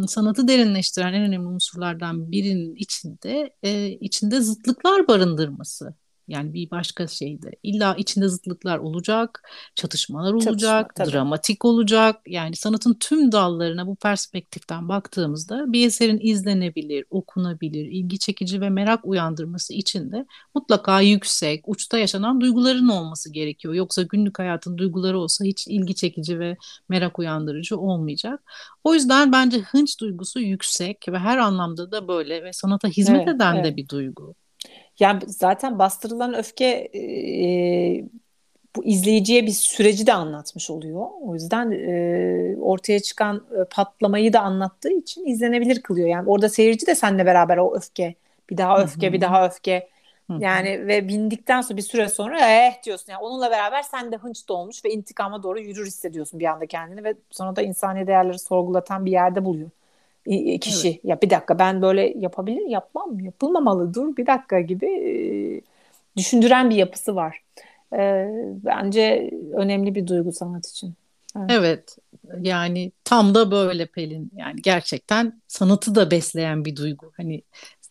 [0.08, 5.94] Sanatı derinleştiren en önemli unsurlardan birinin içinde e, içinde zıtlıklar barındırması.
[6.30, 7.50] Yani bir başka şeyde.
[7.62, 9.42] İlla içinde zıtlıklar olacak,
[9.74, 12.20] çatışmalar olacak, Çatışma, dramatik olacak.
[12.26, 19.00] Yani sanatın tüm dallarına bu perspektiften baktığımızda bir eserin izlenebilir, okunabilir, ilgi çekici ve merak
[19.04, 23.74] uyandırması için de mutlaka yüksek, uçta yaşanan duyguların olması gerekiyor.
[23.74, 26.56] Yoksa günlük hayatın duyguları olsa hiç ilgi çekici ve
[26.88, 28.40] merak uyandırıcı olmayacak.
[28.84, 33.36] O yüzden bence hınç duygusu yüksek ve her anlamda da böyle ve sanata hizmet evet,
[33.36, 33.64] eden evet.
[33.64, 34.34] de bir duygu.
[35.00, 37.02] Yani zaten bastırılan öfke e,
[38.76, 41.06] bu izleyiciye bir süreci de anlatmış oluyor.
[41.22, 46.08] O yüzden e, ortaya çıkan e, patlamayı da anlattığı için izlenebilir kılıyor.
[46.08, 48.14] Yani orada seyirci de seninle beraber o öfke,
[48.50, 49.12] bir daha öfke, Hı-hı.
[49.12, 49.88] bir daha öfke.
[50.30, 50.42] Hı-hı.
[50.42, 53.12] Yani ve bindikten sonra bir süre sonra eh diyorsun.
[53.12, 57.04] Yani onunla beraber sen de hınç dolmuş ve intikama doğru yürür hissediyorsun bir anda kendini
[57.04, 59.70] ve sonra da insani değerleri sorgulatan bir yerde buluyor
[60.60, 61.04] kişi evet.
[61.04, 65.12] ya bir dakika ben böyle yapabilir yapmam yapılmamalı dur bir dakika gibi e,
[66.16, 67.42] düşündüren bir yapısı var.
[67.92, 68.28] E,
[68.64, 70.94] bence önemli bir duygu sanat için.
[71.36, 71.50] Evet.
[71.50, 71.96] evet
[72.40, 77.12] yani tam da böyle Pelin yani gerçekten sanatı da besleyen bir duygu.
[77.16, 77.42] Hani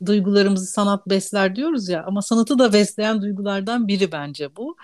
[0.05, 4.75] duygularımızı sanat besler diyoruz ya ama sanatı da besleyen duygulardan biri bence bu.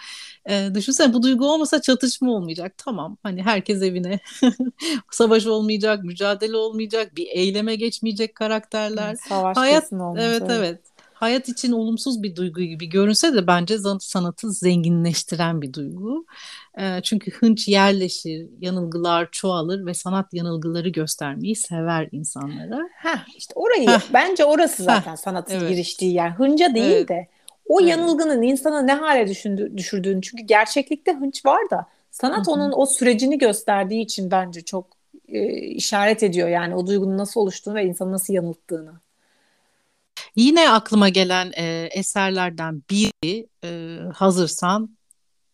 [0.49, 2.73] E, düşünsene bu duygu olmasa çatışma olmayacak.
[2.77, 4.19] Tamam hani herkes evine
[5.11, 9.15] savaş olmayacak, mücadele olmayacak, bir eyleme geçmeyecek karakterler.
[9.29, 10.17] Savaş Hayat, olmaz.
[10.19, 10.51] Evet evet.
[10.51, 16.25] evet hayat için olumsuz bir duygu gibi görünse de bence sanatı zenginleştiren bir duygu.
[16.77, 22.89] E, çünkü hınç yerleşir, yanılgılar çoğalır ve sanat yanılgıları göstermeyi sever insanlara.
[23.03, 24.13] Ha işte orayı Heh.
[24.13, 25.17] bence orası zaten Heh.
[25.17, 25.69] sanatın evet.
[25.69, 26.29] giriştiği yer.
[26.29, 27.09] Hınca değil evet.
[27.09, 27.27] de
[27.67, 27.89] o evet.
[27.89, 32.55] yanılgının insana ne hale düşündü, düşürdüğünü çünkü gerçeklikte hınç var da sanat Hı-hı.
[32.55, 34.87] onun o sürecini gösterdiği için bence çok
[35.27, 39.04] e, işaret ediyor yani o duygunun nasıl oluştuğunu ve insanı nasıl yanılttığını.
[40.35, 44.97] Yine aklıma gelen e, eserlerden biri e, hazırsan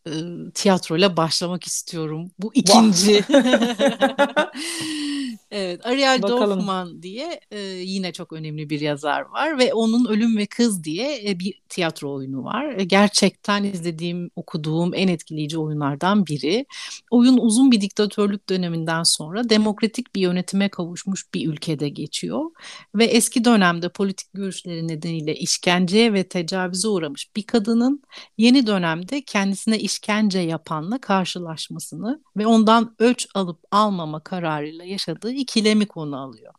[0.08, 0.12] e,
[0.54, 2.32] tiyatroyla başlamak istiyorum.
[2.40, 3.26] Bu ikinci.
[5.52, 6.60] Evet, Ariel Bakalım.
[6.60, 11.30] Dorfman diye e, yine çok önemli bir yazar var ve onun Ölüm ve Kız diye
[11.30, 12.76] e, bir tiyatro oyunu var.
[12.78, 16.66] E, gerçekten izlediğim, okuduğum en etkileyici oyunlardan biri.
[17.12, 22.52] Oyun uzun bir diktatörlük döneminden sonra demokratik bir yönetime kavuşmuş bir ülkede geçiyor
[22.96, 28.04] ve eski dönemde politik görüşleri nedeniyle işkenceye ve tecavüze uğramış bir kadının
[28.38, 36.22] yeni dönemde kendisine işkence yapanla karşılaşmasını ve ondan ölç alıp almama kararıyla yaşadığı ikilemi konu
[36.22, 36.54] alıyor.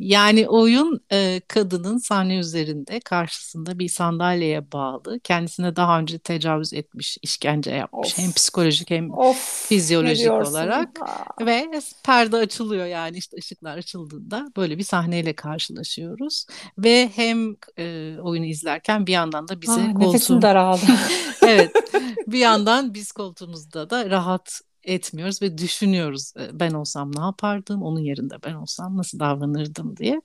[0.00, 5.20] Yani oyun e, kadının sahne üzerinde karşısında bir sandalyeye bağlı.
[5.20, 8.08] Kendisine daha önce tecavüz etmiş, işkence yapmış.
[8.08, 8.18] Of.
[8.18, 10.88] Hem psikolojik hem of, fizyolojik olarak.
[11.02, 11.46] Aa.
[11.46, 11.70] Ve
[12.04, 16.46] perde açılıyor yani işte ışıklar açıldığında böyle bir sahneyle karşılaşıyoruz.
[16.78, 20.08] Ve hem e, oyunu izlerken bir yandan da bize Aa, koltuğum...
[20.08, 20.86] Nefesim daraldı.
[21.42, 21.72] evet
[22.26, 24.60] bir yandan biz koltuğumuzda da rahat
[24.90, 30.20] etmiyoruz ve düşünüyoruz ben olsam ne yapardım, onun yerinde ben olsam nasıl davranırdım diye.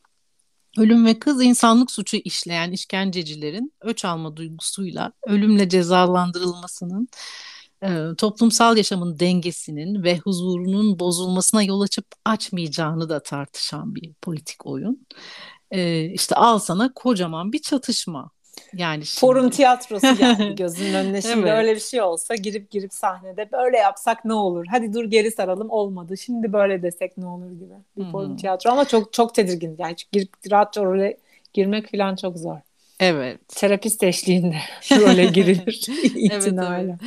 [0.77, 7.07] Ölüm ve kız insanlık suçu işleyen işkencecilerin öç alma duygusuyla ölümle cezalandırılmasının
[8.17, 15.07] toplumsal yaşamın dengesinin ve huzurunun bozulmasına yol açıp açmayacağını da tartışan bir politik oyun.
[16.13, 18.31] İşte al sana kocaman bir çatışma
[18.73, 19.19] yani şimdi.
[19.19, 21.21] Forum tiyatrosu geldi gözünün önüne.
[21.21, 21.57] Şimdi evet.
[21.57, 24.65] öyle bir şey olsa girip girip sahnede böyle yapsak ne olur?
[24.69, 26.17] Hadi dur geri saralım olmadı.
[26.17, 27.73] Şimdi böyle desek ne olur gibi.
[27.97, 28.11] Bir Hı-hı.
[28.11, 29.75] forum tiyatro ama çok çok tedirgin.
[29.79, 31.17] Yani girip rahatça role
[31.53, 32.57] girmek falan çok zor.
[32.99, 33.39] Evet.
[33.47, 34.55] Terapist eşliğinde
[34.91, 35.85] role girilir.
[36.31, 36.99] evet, evet.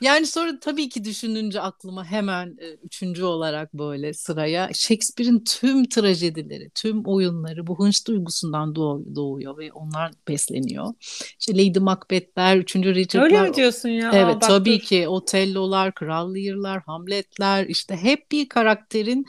[0.00, 6.70] Yani sonra tabii ki düşününce aklıma hemen e, üçüncü olarak böyle sıraya Shakespeare'in tüm trajedileri,
[6.74, 10.94] tüm oyunları bu hınç duygusundan doğ- doğuyor ve onlar besleniyor.
[11.40, 13.24] İşte Lady Macbeth'ler, üçüncü Richard'lar.
[13.24, 14.10] Öyle mi diyorsun ya?
[14.14, 14.84] Evet Aa, tabii dur.
[14.84, 19.26] ki Othello'lar, Kral Lear'lar, Hamlet'ler işte hep bir karakterin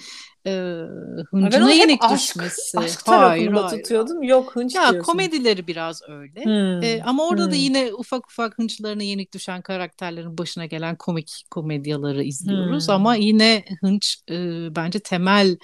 [0.48, 0.52] e,
[1.32, 2.80] hıncına yenik aşk, düşmesi.
[2.80, 3.84] aşk Hayır, hayır.
[3.84, 4.24] tutuyordum.
[4.24, 5.12] Yok hınç Ya diyorsun.
[5.12, 6.44] komedileri biraz öyle.
[6.44, 10.96] Hmm, E, ama orada da hmm, yine ufak ufak hınçlarına yenik düşen karakterlerin başına gelen
[10.96, 12.88] komik komedyaları izliyoruz.
[12.88, 12.96] hmm.
[12.96, 14.36] Ama yine hınç e,
[14.76, 15.58] bence temel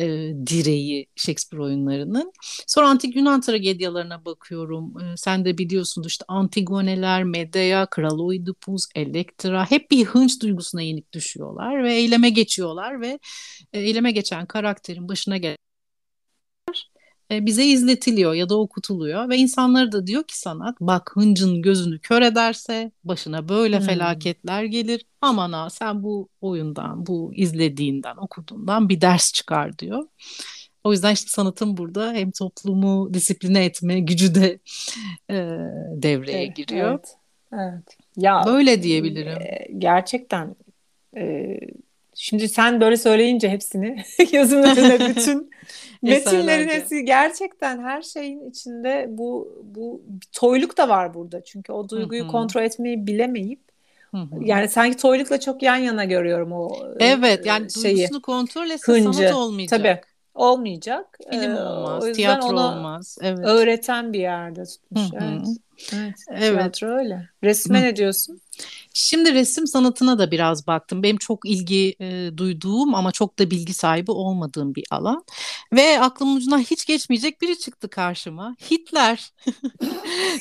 [0.00, 0.04] e,
[0.46, 2.32] direği Shakespeare oyunlarının.
[2.66, 4.94] Sonra antik Yunan tragedyalarına bakıyorum.
[5.00, 11.12] E, sen de biliyorsundur işte Antigoneler, Medea, Kral Oidipus, Elektra hep bir hınç duygusuna yenik
[11.12, 13.18] düşüyorlar ve eyleme geçiyorlar ve
[13.72, 15.56] e, eyleme geçen karakterin başına gelen
[17.30, 21.98] e, bize izletiliyor ya da okutuluyor ve insanlara da diyor ki sanat bak hıncın gözünü
[21.98, 23.86] kör ederse başına böyle Hmm.
[23.86, 30.02] felaketler gelir aman ha sen bu oyundan bu izlediğinden okuduğundan bir ders çıkar diyor.
[30.84, 34.58] O yüzden işte sanatın burada hem toplumu disipline etme gücü de
[35.30, 35.34] e,
[36.02, 36.90] devreye Evet, giriyor.
[36.90, 37.16] evet,
[37.52, 37.98] evet.
[38.16, 39.42] Ya Böyle diyebilirim.
[39.42, 40.56] e, gerçekten
[41.16, 41.56] e,
[42.14, 44.04] şimdi sen böyle söyleyince hepsini
[44.52, 45.50] önüne bütün
[46.02, 51.44] metinlerin hepsi gerçekten her şeyin içinde bu bu bir toyluk da var burada.
[51.44, 53.60] Çünkü o duyguyu hı, kontrol etmeyi bilemeyip
[54.10, 54.44] hı hı.
[54.44, 57.94] yani sanki toylukla çok yan yana görüyorum o Evet e, yani şeyi.
[57.96, 59.26] duygusunu kontrol etse sanat Hıncı.
[59.26, 59.34] Tabii.
[59.34, 60.08] olmayacak.
[60.34, 61.18] Olmayacak.
[61.30, 63.18] Film Ee, olmaz, o yüzden tiyatro olmaz.
[63.22, 63.38] Evet.
[63.44, 65.02] öğreten bir yerde tutmuş.
[65.02, 65.24] hı.
[65.24, 65.46] Evet.
[65.94, 66.14] Evet.
[66.30, 66.50] Evet.
[66.50, 67.28] Tiyatro öyle.
[67.44, 67.82] Resme Hı.
[67.82, 68.40] ne diyorsun?
[68.96, 71.02] Şimdi resim sanatına da biraz baktım.
[71.02, 75.24] Benim çok ilgi e, duyduğum ama çok da bilgi sahibi olmadığım bir alan.
[75.72, 78.56] Ve aklımın ucundan hiç geçmeyecek biri çıktı karşıma.
[78.70, 79.32] Hitler.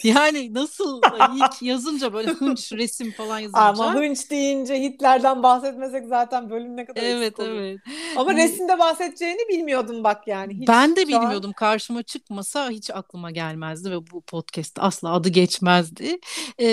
[0.03, 1.01] Yani nasıl
[1.35, 3.93] ilk yazınca böyle hınç resim falan Ama yazınca.
[3.93, 7.79] hınç deyince Hitler'den bahsetmesek zaten bölüm ne kadar Evet evet.
[8.17, 10.67] Ama Hani resimde bahsedeceğini bilmiyordum bak yani hiç.
[10.67, 11.53] Ben de Şu an bilmiyordum.
[11.53, 16.19] Karşıma çıkmasa hiç aklıma gelmezdi ve bu podcast'te asla adı geçmezdi.
[16.59, 16.67] Ee,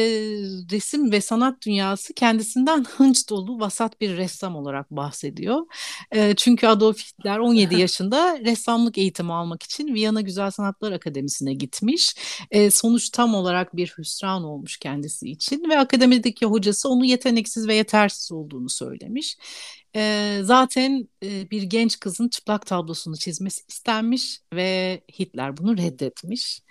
[0.73, 5.67] resim ve sanat dünyası kendisinden hınç dolu vasat bir ressam olarak bahsediyor.
[6.13, 12.15] Ee, çünkü Adolf Hitler 17 yaşında ressamlık eğitimi almak için Viyana Güzel Sanatlar Akademisi'ne gitmiş.
[12.51, 17.75] Ee, sonuç tam olarak bir hüsran olmuş kendisi için ve akademideki hocası onu yeteneksiz ve
[17.75, 19.37] yetersiz olduğunu söylemiş.
[19.97, 26.63] Ee, zaten e, bir genç kızın çıplak tablosunu çizmesi istenmiş ve Hitler bunu reddetmiş.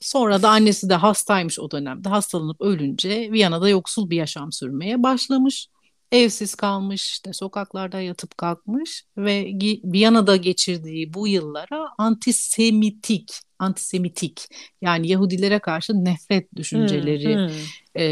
[0.00, 2.08] Sonra da annesi de hastaymış o dönemde.
[2.08, 5.68] Hastalanıp ölünce Viyana'da yoksul bir yaşam sürmeye başlamış.
[6.12, 9.44] Evsiz kalmış, işte sokaklarda yatıp kalkmış ve
[9.84, 14.46] Viyana'da geçirdiği bu yıllara antisemitik, antisemitik
[14.82, 17.72] yani Yahudilere karşı nefret Hmm, düşünceleri hmm.
[17.94, 18.04] e,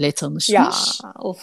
[0.00, 0.12] le
[0.46, 1.00] Ya tanışmış.
[1.18, 1.42] of.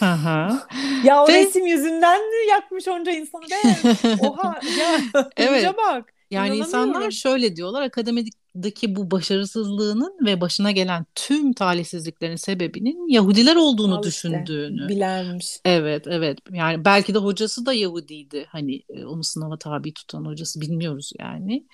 [1.02, 3.86] Ya o Ve resim yüzünden mi yakmış onca insanı be?
[4.16, 5.02] Oha ya
[5.36, 5.76] Evet.
[5.76, 6.14] bak.
[6.30, 13.94] Yani insanlar şöyle diyorlar akademideki bu başarısızlığının ve başına gelen tüm talihsizliklerin sebebinin Yahudiler olduğunu
[13.94, 14.88] Al işte düşündüğünü.
[14.88, 15.46] bilenmiş.
[15.64, 20.60] Evet evet yani belki de hocası da Yahudiydi hani e, onu sınava tabi tutan hocası
[20.60, 21.66] bilmiyoruz yani.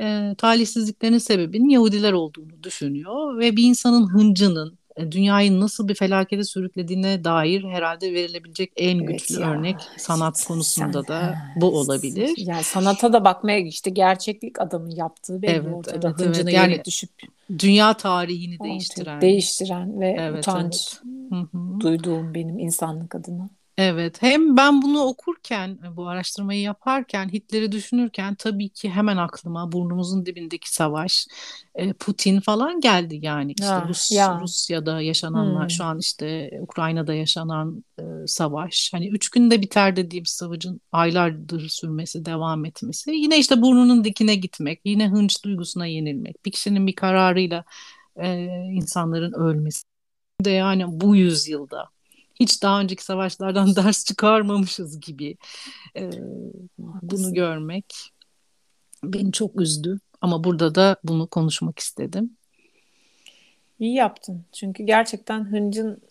[0.00, 4.78] E, talihsizliklerin sebebinin Yahudiler olduğunu düşünüyor ve bir insanın hıncının
[5.10, 10.46] dünyayı nasıl bir felakete sürüklediğine dair herhalde verilebilecek en Evet güçlü ya örnek sanat sen
[10.48, 12.34] konusunda da ha, bu olabilir.
[12.36, 16.84] yani sanata da bakmaya işte gerçeklik adamın yaptığı belli Evet ortada evet hıncına evet yani
[16.84, 17.10] düşüp
[17.58, 19.20] dünya tarihini değiştiren.
[19.20, 20.72] değiştiren ve Evet utanç
[21.04, 21.80] evet.
[21.80, 23.50] Duyduğum benim insanlık adına.
[23.78, 30.26] Evet, hem ben bunu okurken, bu araştırmayı yaparken, Hitler'i düşünürken tabii ki hemen aklıma burnumuzun
[30.26, 31.26] dibindeki savaş,
[31.74, 33.52] e, Putin falan geldi yani.
[33.52, 34.40] İşte Ya Rus ya.
[34.40, 35.70] Rusya'da yaşananlar, hmm.
[35.70, 42.24] şu an işte Ukrayna'da yaşanan e, savaş, hani üç günde biter dediğim savaşın aylardır sürmesi,
[42.24, 47.64] devam etmesi, yine işte burnunun dikine gitmek, yine hınç duygusuna yenilmek, bir kişinin bir kararıyla
[48.16, 49.82] e, insanların ölmesi.
[50.40, 51.88] De yani bu yüzyılda
[52.42, 55.36] hiç daha önceki savaşlardan ders çıkarmamışız gibi
[55.96, 56.10] e,
[57.02, 57.94] bunu görmek
[59.04, 59.98] beni çok üzdü.
[60.20, 62.36] Ama burada da bunu konuşmak istedim.
[63.78, 64.44] İyi yaptın.
[64.52, 66.02] Çünkü gerçekten hıncın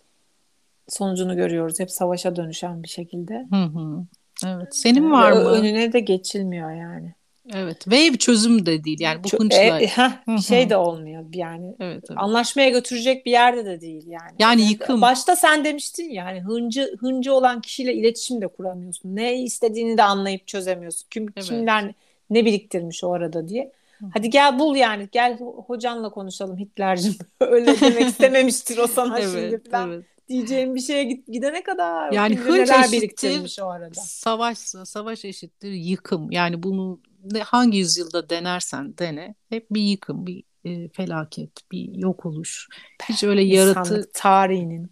[0.87, 1.79] sonucunu görüyoruz.
[1.79, 3.47] Hep savaşa dönüşen bir şekilde.
[3.49, 4.05] Hı hı.
[4.45, 4.75] Evet.
[4.75, 5.39] Senin Ve var mı?
[5.39, 7.15] önüne de geçilmiyor yani.
[7.49, 7.87] Evet.
[7.87, 8.99] Ve bir çözüm de değil.
[8.99, 11.75] Yani bu Çö- e, heh, bir şey de olmuyor yani.
[11.79, 12.19] Evet, evet.
[12.19, 14.31] Anlaşmaya götürecek bir yerde de değil yani.
[14.39, 15.01] Yani Yani yıkım.
[15.01, 19.15] başta sen demiştin ya hani hıncı hıncı olan kişiyle iletişim de kuramıyorsun.
[19.15, 21.07] Ne istediğini de anlayıp çözemiyorsun.
[21.09, 21.45] Kim Evet.
[21.47, 21.93] kimler
[22.29, 23.71] ne biriktirmiş o arada diye.
[24.13, 25.09] Hadi gel bul yani.
[25.11, 27.15] Gel ho- hocanla konuşalım Hitler'cim.
[27.39, 30.05] Öyle demek istememiştir o sana Evet, şimdi falan evet.
[30.29, 33.93] diyeceğim bir şeye gidene kadar yani hınç biriktirmiş o arada.
[34.01, 36.31] Savaş, savaş eşittir yıkım.
[36.31, 36.99] Yani bunu
[37.43, 42.67] hangi yüzyılda denersen dene hep bir yıkım, bir e, felaket, bir yok oluş.
[43.09, 44.91] Hiç öyle yaratı tarihinin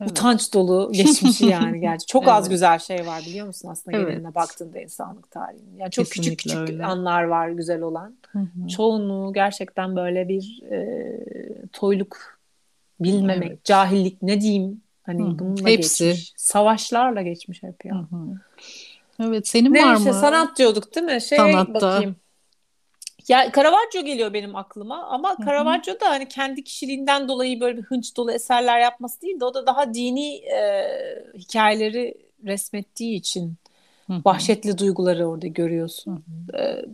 [0.00, 0.10] evet.
[0.10, 2.06] utanç dolu geçmişi yani gerçi.
[2.06, 2.32] Çok evet.
[2.32, 4.08] az güzel şey var biliyor musun aslında evet.
[4.08, 5.76] geneline baktığında insanlık tarihinin.
[5.76, 6.84] Yani çok Kesinlikle küçük küçük öyle.
[6.84, 8.16] anlar var güzel olan.
[8.32, 8.68] Hı-hı.
[8.68, 11.18] Çoğunluğu gerçekten böyle bir e,
[11.72, 12.40] toyluk
[13.00, 13.64] bilmemek, evet.
[13.64, 15.38] cahillik ne diyeyim hani Hı-hı.
[15.38, 16.04] bununla Hepsi.
[16.04, 16.32] geçmiş.
[16.36, 17.94] Savaşlarla geçmiş hep ya.
[17.94, 18.40] Hı-hı.
[19.20, 20.20] Evet senin ne var işte, mı?
[20.20, 21.20] Sanat diyorduk değil mi?
[21.20, 21.74] Şey Sanatta.
[21.74, 22.16] bakayım.
[23.28, 25.36] Ya Caravaggio geliyor benim aklıma ama.
[25.44, 29.54] Caravaggio da hani kendi kişiliğinden dolayı böyle bir hınç dolu eserler yapması değil de o
[29.54, 30.86] da daha dini e,
[31.38, 33.54] hikayeleri resmettiği için
[34.06, 34.22] Hı-hı.
[34.24, 36.24] vahşetli duyguları orada görüyorsun.
[36.58, 36.84] E,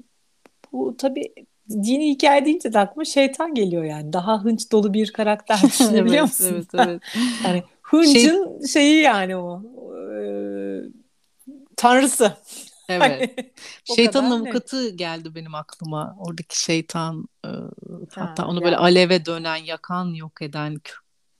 [0.72, 1.32] bu tabii
[1.70, 4.12] dini hikaye deyince de aklıma şeytan geliyor yani.
[4.12, 6.66] Daha hınç dolu bir karakter düşünebiliyor evet, musun?
[6.74, 7.02] Evet, evet.
[7.44, 8.68] yani hıncın şey...
[8.68, 9.62] şeyi yani o.
[10.12, 10.26] E,
[11.76, 12.36] tanrısı.
[12.88, 13.34] Evet.
[13.96, 14.90] Şeytanın avukatı ne?
[14.90, 16.16] geldi benim aklıma.
[16.18, 17.48] Oradaki şeytan e,
[18.14, 18.64] hatta ha, onu yani.
[18.64, 20.76] böyle aleve dönen, yakan, yok eden,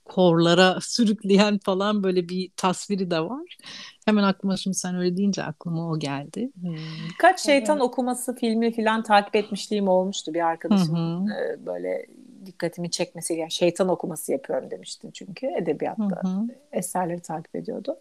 [0.05, 3.57] korlara sürükleyen falan böyle bir tasviri de var.
[4.05, 6.51] Hemen aklıma şimdi sen öyle deyince aklıma o geldi.
[6.61, 6.75] Hmm.
[7.09, 7.87] Birkaç şeytan evet.
[7.87, 11.27] okuması filmi falan takip etmişliğim olmuştu bir arkadaşım.
[11.31, 12.05] E, böyle
[12.45, 16.47] dikkatimi çekmesi yani şeytan okuması yapıyorum demiştin çünkü edebiyatta Hı-hı.
[16.71, 17.97] eserleri takip ediyordu.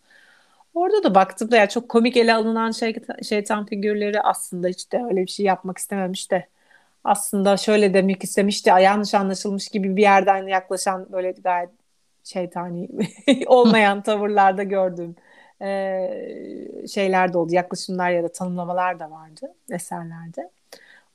[0.76, 2.96] Orada da baktığımda ya çok komik ele alınan şey,
[3.28, 6.48] şeytan figürleri aslında hiç de öyle bir şey yapmak istememiş de
[7.04, 11.70] aslında şöyle demek istemiş de yanlış anlaşılmış gibi bir yerden yaklaşan böyle gayet
[12.24, 12.88] şeytani
[13.46, 15.16] olmayan tavırlarda gördüğüm
[15.62, 17.54] e, şeyler de oldu.
[17.54, 20.50] Yaklaşımlar ya da tanımlamalar da vardı eserlerde.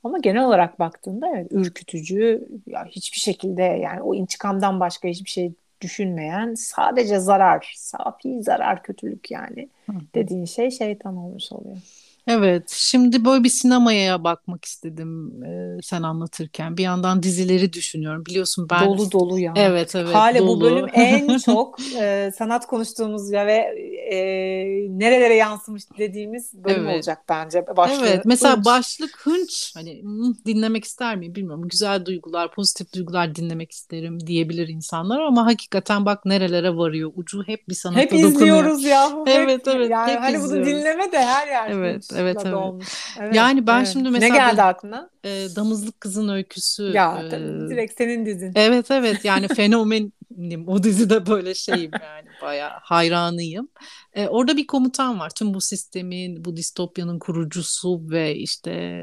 [0.04, 5.52] Ama genel olarak baktığında evet, ürkütücü ya hiçbir şekilde yani o intikamdan başka hiçbir şey
[5.82, 9.68] düşünmeyen sadece zarar, safi zarar, kötülük yani
[10.14, 11.76] dediğin şey şeytan olmuş oluyor.
[12.26, 16.76] Evet, şimdi böyle bir sinemaya bakmak istedim e, sen anlatırken.
[16.76, 18.26] Bir yandan dizileri düşünüyorum.
[18.26, 18.86] Biliyorsun ben...
[18.86, 19.52] Dolu dolu ya.
[19.56, 20.14] Evet, evet.
[20.14, 20.48] Hale dolu.
[20.48, 23.74] bu bölüm en çok e, sanat konuştuğumuz ya ve
[24.10, 24.18] e,
[24.98, 26.94] nerelere yansımış dediğimiz bölüm evet.
[26.94, 27.64] olacak bence.
[27.76, 28.06] Başlığı.
[28.06, 28.64] Evet, mesela hınç.
[28.64, 29.72] başlık hınç.
[29.74, 30.02] Hani
[30.46, 31.68] dinlemek ister miyim bilmiyorum.
[31.68, 37.12] Güzel duygular, pozitif duygular dinlemek isterim diyebilir insanlar ama hakikaten bak nerelere varıyor.
[37.14, 38.30] Ucu hep bir sanata hep dokunuyor.
[38.30, 39.10] Hep izliyoruz ya.
[39.26, 39.90] Evet, evet.
[39.90, 40.68] Yani hep hani izliyoruz.
[40.68, 41.70] bunu dinleme de her yer.
[41.70, 42.54] Evet evet evet.
[42.54, 42.86] Olmuş.
[43.20, 43.34] evet.
[43.34, 43.88] Yani ben evet.
[43.92, 45.10] şimdi mesela ne geldi aklına?
[45.24, 46.82] E, Damızlık Kızın Öyküsü.
[46.82, 47.30] Ya e,
[47.70, 48.52] direkt senin dizin.
[48.54, 50.12] Evet evet yani fenomenim
[50.66, 53.68] o dizide böyle şeyim yani bayağı hayranıyım.
[54.12, 55.30] E, orada bir komutan var.
[55.30, 59.02] Tüm bu sistemin, bu distopyanın kurucusu ve işte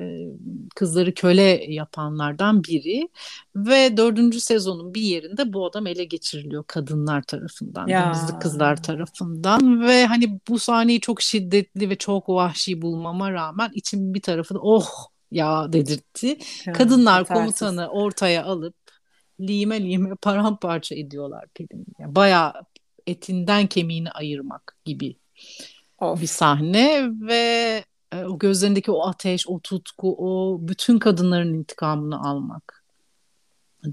[0.76, 3.10] kızları köle yapanlardan biri.
[3.56, 9.88] Ve dördüncü sezonun bir yerinde bu adam ele geçiriliyor kadınlar tarafından, damızlık kızlar tarafından.
[9.88, 14.60] Ve hani bu sahneyi çok şiddetli ve çok vahşi bulmama rağmen içim bir tarafı da
[14.62, 14.90] oh
[15.32, 16.38] ya dedirtti.
[16.66, 17.42] Ha, Kadınlar yetersiz.
[17.42, 18.79] komutanı ortaya alıp
[19.40, 21.86] lime lime paramparça ediyorlar Pelin'i.
[22.00, 22.54] Yani bayağı
[23.08, 25.16] etinden kemiğini ayırmak gibi
[26.00, 26.22] of.
[26.22, 32.84] bir sahne ve e, o gözlerindeki o ateş, o tutku, o bütün kadınların intikamını almak.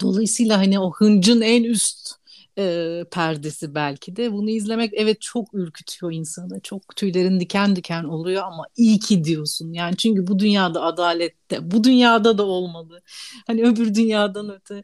[0.01, 2.17] Dolayısıyla hani o hıncın en üst
[2.59, 4.33] e, perdesi belki de.
[4.33, 6.61] Bunu izlemek evet çok ürkütüyor insanı.
[6.61, 9.73] Çok tüylerin diken diken oluyor ama iyi ki diyorsun.
[9.73, 13.03] Yani çünkü bu dünyada adalette, bu dünyada da olmalı.
[13.47, 14.83] Hani öbür dünyadan öte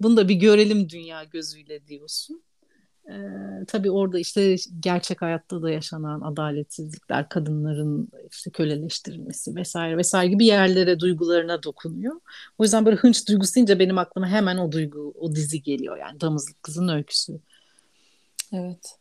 [0.00, 2.44] bunu da bir görelim dünya gözüyle diyorsun.
[3.10, 10.46] Ee, tabii orada işte gerçek hayatta da yaşanan adaletsizlikler, kadınların işte köleleştirilmesi vesaire vesaire gibi
[10.46, 12.20] yerlere, duygularına dokunuyor.
[12.58, 16.20] O yüzden böyle hınç duygusu deyince benim aklıma hemen o duygu, o dizi geliyor yani
[16.20, 17.40] Damızlık Kızın Öyküsü.
[18.52, 18.96] Evet.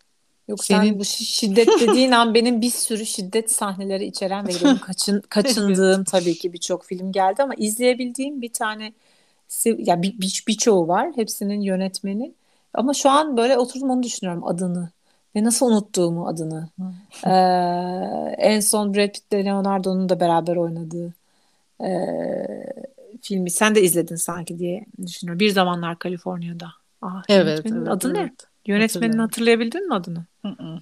[0.48, 0.90] Yok Senin...
[0.90, 6.04] sen bu şiddet dediğin an benim bir sürü şiddet sahneleri içeren ve benim kaçın, kaçındığım
[6.04, 8.94] tabii ki birçok film geldi ama izleyebildiğim bir tane
[9.66, 11.12] ya bir, bir, birçoğu var.
[11.16, 12.34] Hepsinin yönetmeni
[12.74, 14.90] ama şu an böyle oturdum onu düşünüyorum adını.
[15.36, 16.70] Ve nasıl unuttuğumu adını.
[17.26, 17.30] ee,
[18.38, 21.14] en son Brad Pitt ile Leonardo'nun da beraber oynadığı
[21.84, 21.90] e,
[23.22, 23.52] filmi.
[23.52, 25.40] Sen de izledin sanki diye düşünüyorum.
[25.40, 26.68] Bir zamanlar Kaliforniya'da.
[27.02, 27.88] Ah, evet, evet.
[27.88, 28.18] Adı evet.
[28.18, 28.32] ne?
[28.66, 30.26] Yönetmenini hatırlayabildin mi adını?
[30.42, 30.80] Hı hı.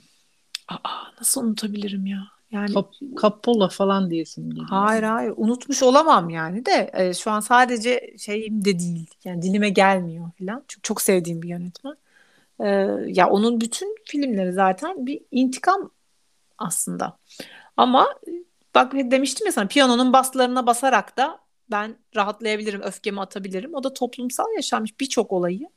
[0.67, 2.23] Aa, nasıl unutabilirim ya?
[2.51, 2.73] Yani
[3.15, 4.67] Kap, falan diyesin geliyor.
[4.69, 9.10] Hayır hayır unutmuş olamam yani de e, şu an sadece şeyim de değil.
[9.23, 10.63] Yani dilime gelmiyor falan.
[10.67, 11.95] Çok çok sevdiğim bir yönetmen.
[12.60, 12.67] E,
[13.08, 15.91] ya onun bütün filmleri zaten bir intikam
[16.58, 17.17] aslında.
[17.77, 18.08] Ama
[18.75, 21.39] bak demiştim ya sana piyanonun baslarına basarak da
[21.71, 23.73] ben rahatlayabilirim, öfkemi atabilirim.
[23.73, 25.69] O da toplumsal yaşanmış birçok olayı.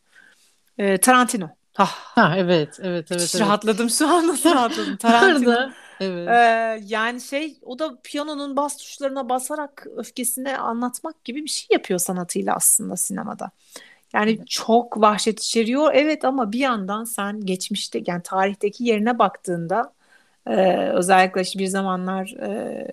[0.79, 1.49] E, Tarantino.
[1.75, 3.31] Ha, ha evet, evet, evet.
[3.35, 3.41] Evet.
[3.41, 4.97] rahatladım şu an nasıl rahatladım.
[5.01, 5.70] Tarantino.
[6.01, 6.29] Evet.
[6.29, 12.01] Ee, yani şey o da piyanonun bas tuşlarına basarak öfkesini anlatmak gibi bir şey yapıyor
[12.01, 13.51] sanatıyla aslında sinemada.
[14.15, 14.49] Yani Evet.
[14.49, 19.95] çok vahşet içeriyor evet ama bir yandan sen geçmişte yani tarihteki yerine baktığında
[20.47, 22.89] e, özellikle işte bir zamanlar e,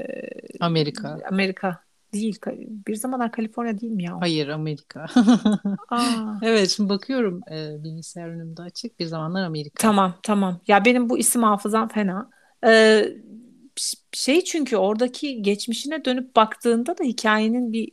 [0.60, 1.20] Amerika.
[1.30, 1.84] Amerika
[2.14, 2.40] değil
[2.88, 4.20] bir zamanlar Kaliforniya değil mi ya?
[4.20, 5.06] Hayır, Amerika.
[5.90, 9.00] Aa, Evet, şimdi bakıyorum e, bilgisayar önümde açık.
[9.00, 9.80] Bir zamanlar Amerika.
[9.80, 12.30] tamam tamam ya benim bu isim hafızam fena.
[13.76, 17.88] Ş- şey çünkü oradaki geçmişine dönüp baktığında da hikayenin bir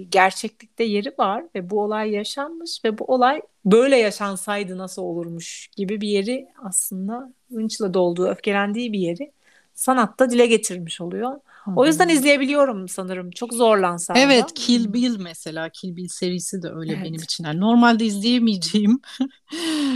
[0.00, 5.68] e, gerçeklikte yeri var ve bu olay yaşanmış ve bu olay böyle yaşansaydı nasıl olurmuş
[5.76, 9.32] gibi bir yeri aslında hınçla dolduğu, öfkelendiği bir yeri
[9.74, 11.32] sanatta dile getirmiş oluyor.
[11.64, 13.30] Hı O yüzden izleyebiliyorum sanırım.
[13.30, 14.20] Çok zorlansam da.
[14.20, 15.68] Evet, Kill Bill mesela.
[15.68, 17.04] Kill Bill serisi de öyle Evet.
[17.04, 17.44] benim için.
[17.44, 19.00] Yani normalde izleyemeyeceğim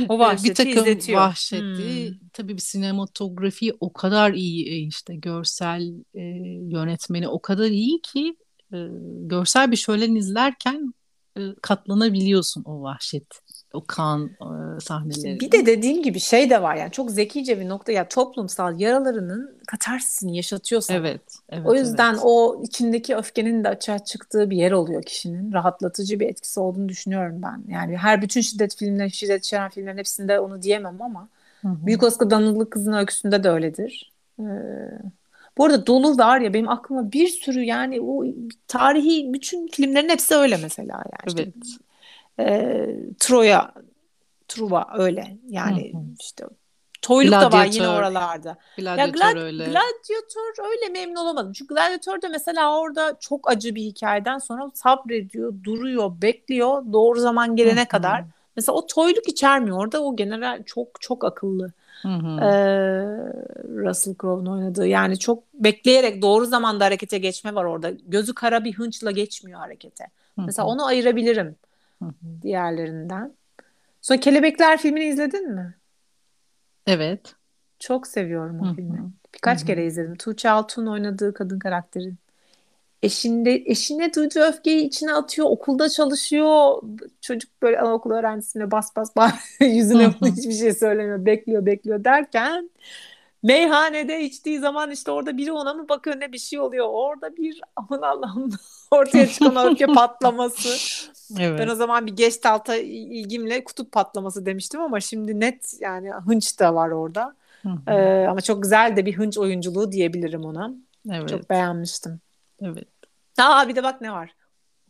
[0.09, 1.21] O e, vahşeti bir takım izletiyor.
[1.21, 2.11] vahşeti.
[2.11, 2.29] Hmm.
[2.33, 5.83] Tabii bir sinematografi o kadar iyi e, işte görsel
[6.15, 6.21] e,
[6.71, 8.37] yönetmeni o kadar iyi ki
[8.73, 8.77] e,
[9.23, 10.95] görsel bir şölen izlerken
[11.39, 13.27] e, katlanabiliyorsun o vahşet,
[13.77, 15.41] o kan e, sahnelerine.
[15.41, 19.55] Bir de dediğim gibi şey de var yani çok zekice bir nokta ya toplumsal yaralarının
[19.67, 20.97] katarsisini yaşatıyor sana.
[20.97, 22.23] Evet, evet, O yüzden evet.
[22.25, 25.53] o içindeki öfkenin de açığa çıktığı bir yer oluyor kişinin.
[25.53, 27.63] Rahatlatıcı bir etkisi olduğunu düşünüyorum ben.
[27.69, 31.29] Yani her bütün şiddet filmleri, şiddet içeren filmlerin hepsinde onu diyemem ama
[31.63, 31.87] Hı hı.
[31.87, 34.13] Büyük Oscar Danıllı Kızın öyküsünde de öyledir.
[34.41, 34.45] Ee,
[35.59, 38.25] bu arada dolu var ya benim aklıma bir sürü yani o
[38.69, 41.55] tarihi bütün filmlerin hepsi öyle mesela yani işte Evet.
[42.41, 42.87] E,
[43.19, 43.75] Troya
[44.49, 46.03] Truva öyle yani Hı hı.
[46.21, 46.45] işte
[47.03, 47.99] Toyluk da var yine Gladyatör.
[47.99, 48.49] oralarda.
[48.49, 49.65] Ya Gladyatör Glad öyle.
[49.65, 51.53] Gladiator öyle memnun olamadım.
[51.53, 57.57] Çünkü Gladiator da mesela orada çok acı bir hikayeden sonra sabrediyor, duruyor, bekliyor doğru zaman
[57.57, 57.89] gelene hı.
[57.89, 58.25] kadar.
[58.57, 60.03] Mesela o toyluk içermiyor orada.
[60.03, 61.73] O general çok çok akıllı.
[62.03, 62.41] Hı hı.
[62.41, 63.07] Ee,
[63.85, 64.87] Russell Crowe'un oynadığı.
[64.87, 67.91] Yani çok bekleyerek doğru zamanda harekete geçme var orada.
[68.07, 70.05] Gözü kara bir hınçla geçmiyor harekete.
[70.39, 70.71] Hı Mesela hı.
[70.71, 71.57] onu ayırabilirim
[72.03, 72.43] Hı hı.
[72.43, 73.33] diğerlerinden.
[74.03, 75.75] Sonra Kelebekler filmini izledin mi?
[76.87, 77.35] Evet.
[77.79, 78.75] Çok seviyorum o hı.
[78.75, 79.13] filmi.
[79.35, 80.17] Birkaç kere izledim.
[80.17, 82.17] Tuğçe Altun oynadığı kadın karakterin.
[83.03, 85.47] Eşinde, eşine duyduğu öfkeyi içine atıyor.
[85.51, 86.83] Okulda çalışıyor.
[87.21, 91.27] Çocuk böyle anaokulu öğrencisine bas bas bas yüzüne hiçbir şey söylemiyor.
[91.27, 92.71] Bekliyor bekliyor derken
[93.43, 96.87] meyhanede içtiği zaman işte orada biri ona mı bakıyor ne bir şey oluyor.
[96.89, 98.51] Orada bir aman Allah'ım
[98.91, 100.69] ortaya çıkan öfke patlaması.
[101.31, 101.71] Ben Evet.
[101.71, 106.91] o zaman bir Gestalt'a ilgimle kutup patlaması demiştim ama şimdi net yani hınç da var
[106.91, 107.35] orada.
[107.63, 110.71] Hı Ee, ama çok güzel de bir hınç oyunculuğu diyebilirim ona.
[111.11, 111.29] Evet.
[111.29, 112.21] Çok beğenmiştim.
[112.63, 112.89] Evet.
[113.39, 114.35] Aa bir de bak ne var.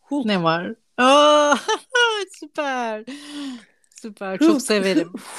[0.01, 0.27] Hulk.
[0.27, 0.75] Ne var?
[0.99, 1.55] Aa,
[2.41, 3.05] süper.
[4.07, 4.39] Süper.
[4.39, 5.13] Çok severim.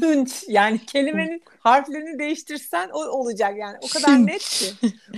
[0.00, 0.44] Hınç.
[0.48, 3.76] Yani kelimenin harflerini değiştirsen o olacak yani.
[3.82, 4.66] O kadar net ki.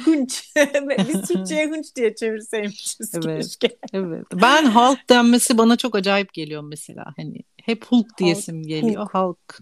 [0.04, 0.52] Hınç.
[1.08, 3.46] Biz Türkçe'ye hınç diye çevirseymişiz Evet.
[3.46, 3.76] keşke.
[3.92, 4.26] Evet.
[4.34, 7.04] Ben Hulk denmesi bana çok acayip geliyor mesela.
[7.16, 9.02] Hani hep Hulk diyesim geliyor.
[9.02, 9.14] Hulk.
[9.14, 9.60] Hulk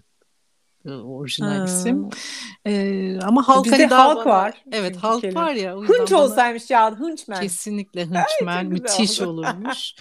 [0.85, 1.65] e, orijinal Ha.
[1.65, 2.09] isim.
[2.65, 5.39] Ee, ama Hulk Bizde hani daha halk bana var evet Hulk kelime.
[5.41, 7.41] var ya Hınç olsaymış ya hınçmen.
[7.41, 9.95] kesinlikle hınçmen güzel müthiş olurmuş.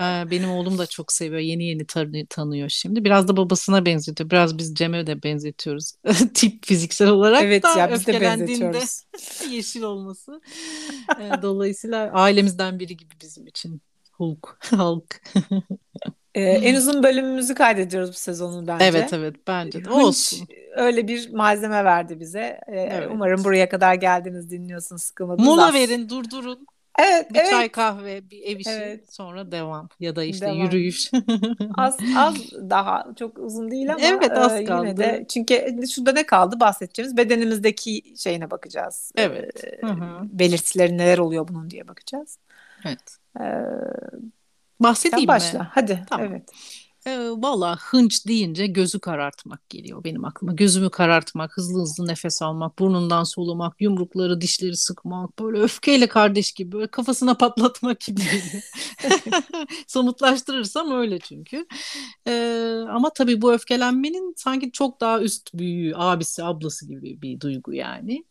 [0.00, 1.40] Ee, Benim oğlum da çok seviyor.
[1.40, 3.04] Yeni yeni tanı- tanıyor şimdi.
[3.04, 4.30] Biraz da babasına benzetiyor.
[4.30, 5.92] Biraz biz Cem'e de benzetiyoruz.
[6.34, 9.02] Tip fiziksel olarak Evet da ya biz de benzetiyoruz.
[9.50, 10.40] yeşil olması.
[11.20, 13.80] Ee, Dolayısıyla ailemizden biri gibi bizim için.
[14.12, 14.58] Hulk.
[14.70, 15.20] Hulk.
[16.34, 18.84] Ee, en uzun bölümümüzü kaydediyoruz bu sezonun bence.
[18.84, 19.90] Evet evet bence de.
[19.90, 20.48] Olsun.
[20.76, 22.60] öyle bir malzeme verdi bize.
[22.68, 23.08] Ee, Evet.
[23.12, 25.46] umarım buraya kadar geldiniz, dinliyorsunuz, sıkılmadınız.
[25.46, 26.66] Mola verin, durdurun.
[26.98, 27.72] Evet, Bir çay evet.
[27.72, 29.14] kahve, bir ev işi, Evet.
[29.14, 29.88] sonra devam.
[30.00, 30.58] Ya da işte Devam.
[30.58, 31.10] yürüyüş.
[31.76, 32.36] Az az
[32.70, 34.96] daha çok uzun değil ama Evet az e, yine kaldı.
[34.96, 39.12] de çünkü şurada ne kaldı bahsedeceğimiz bedenimizdeki şeyine bakacağız.
[39.16, 39.64] Evet.
[39.64, 40.20] Ee, Hı hı.
[40.38, 42.38] belirtileri neler oluyor bunun diye bakacağız.
[42.84, 43.18] Evet.
[43.40, 43.44] Ee,
[44.80, 45.28] Bahsedeyim mi?
[45.28, 45.70] başla.
[45.74, 46.04] Hadi.
[46.10, 46.26] Tamam.
[46.26, 46.50] Evet.
[47.06, 50.52] Ee, valla hınç deyince gözü karartmak geliyor benim aklıma.
[50.52, 56.72] Gözümü karartmak, hızlı hızlı nefes almak, burnundan solumak, yumrukları, dişleri sıkmak, böyle öfkeyle kardeş gibi
[56.72, 58.20] böyle kafasına patlatmak gibi.
[59.86, 61.66] Somutlaştırırsam öyle çünkü.
[62.26, 67.74] Ee, ama tabii bu öfkelenmenin sanki çok daha üst büyüğü, abisi, ablası gibi bir duygu
[67.74, 68.24] yani.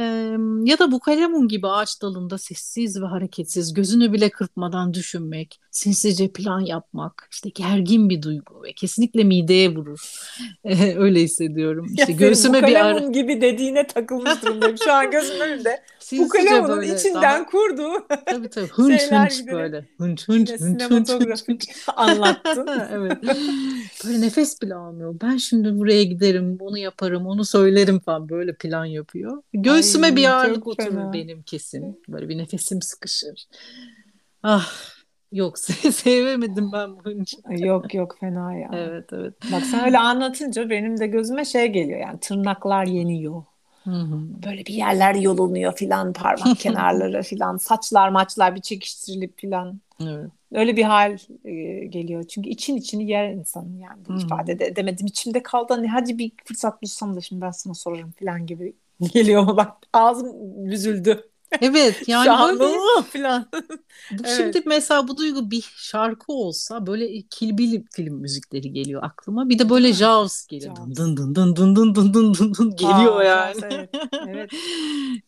[0.00, 5.60] Ee, ya da bu kalemun gibi ağaç dalında sessiz ve hareketsiz, gözünü bile kırpmadan düşünmek,
[5.70, 10.12] sinsice plan yapmak, işte gergin bir duygu ve kesinlikle mideye vurur.
[10.96, 11.86] Öyle hissediyorum.
[11.98, 12.98] İşte ya göğsüme bir ara...
[12.98, 14.76] gibi dediğine takılmış durumdayım.
[14.84, 15.82] Şu an gözümün önünde.
[16.12, 17.46] bu kalemunun içinden daha...
[17.46, 17.92] kurduğu
[18.26, 18.66] tabii, tabii.
[18.66, 19.52] Hınç hınç gibi.
[19.52, 19.84] böyle.
[19.98, 21.68] Hınç hınç hınç hınç, hınç, hınç.
[21.96, 22.68] anlattın.
[22.92, 23.18] evet.
[24.04, 25.14] Böyle nefes bile almıyor.
[25.22, 29.42] Ben şimdi buraya giderim, bunu yaparım, onu söylerim falan böyle plan yapıyor.
[29.84, 32.02] Göğsüme bir ağırlık oturur benim kesin.
[32.08, 33.46] Böyle bir nefesim sıkışır.
[34.42, 34.94] Ah
[35.34, 35.58] Yok
[35.92, 37.24] sevemedim ben bunu.
[37.58, 38.70] Yok yok fena ya.
[38.72, 39.34] Evet evet.
[39.52, 43.42] Bak sen öyle anlatınca benim de gözüme şey geliyor yani tırnaklar yeniyor.
[43.84, 44.20] Hı-hı.
[44.46, 49.80] Böyle bir yerler yolunuyor filan parmak kenarları filan saçlar maçlar bir çekiştirilip filan.
[50.02, 50.30] Evet.
[50.52, 51.52] Öyle bir hal e,
[51.86, 52.24] geliyor.
[52.28, 54.18] Çünkü için içini yer insanın yani Hı-hı.
[54.18, 55.06] ifade de edemedim.
[55.06, 58.74] içimde kaldı hani hadi bir fırsat bulsam da şimdi ben sana sorarım filan gibi
[59.12, 60.32] geliyor ama bak ağzım
[60.70, 61.30] büzüldü.
[61.60, 63.48] Evet yani böyle falan.
[64.12, 64.36] bu evet.
[64.36, 69.48] şimdi mesela bu duygu bir şarkı olsa böyle Kill Bill film müzikleri geliyor aklıma.
[69.48, 70.76] Bir de böyle Jaws geliyor.
[70.76, 70.96] Jaws.
[70.96, 73.60] Dın dın dın dın dın dın dın dın dın geliyor Aa, yani.
[73.62, 73.90] Evet.
[74.28, 74.50] evet.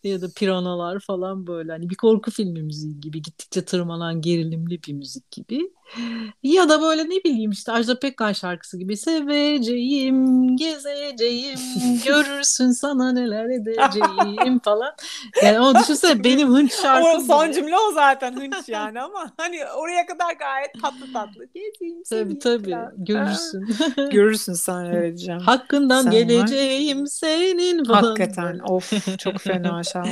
[0.04, 4.92] ya da piranalar falan böyle hani bir korku filmi müziği gibi gittikçe tırmanan gerilimli bir
[4.92, 5.70] müzik gibi.
[6.42, 11.58] Ya da böyle ne bileyim işte Ajda Pekkan şarkısı gibi seveceğim, gezeceğim,
[12.06, 14.92] görürsün sana neler edeceğim falan.
[15.42, 17.20] Yani o düşünsene benim hınç şarkım.
[17.20, 21.44] O son cümle o zaten hınç yani ama hani oraya kadar gayet tatlı tatlı.
[21.54, 22.92] Gezeyim Tabii tabii falan.
[22.96, 23.68] görürsün.
[24.10, 25.40] görürsün sen öyle diyeceğim.
[25.40, 27.06] Hakkından sen geleceğim var.
[27.06, 28.02] senin falan.
[28.02, 30.10] Hakikaten of çok fena şarkı.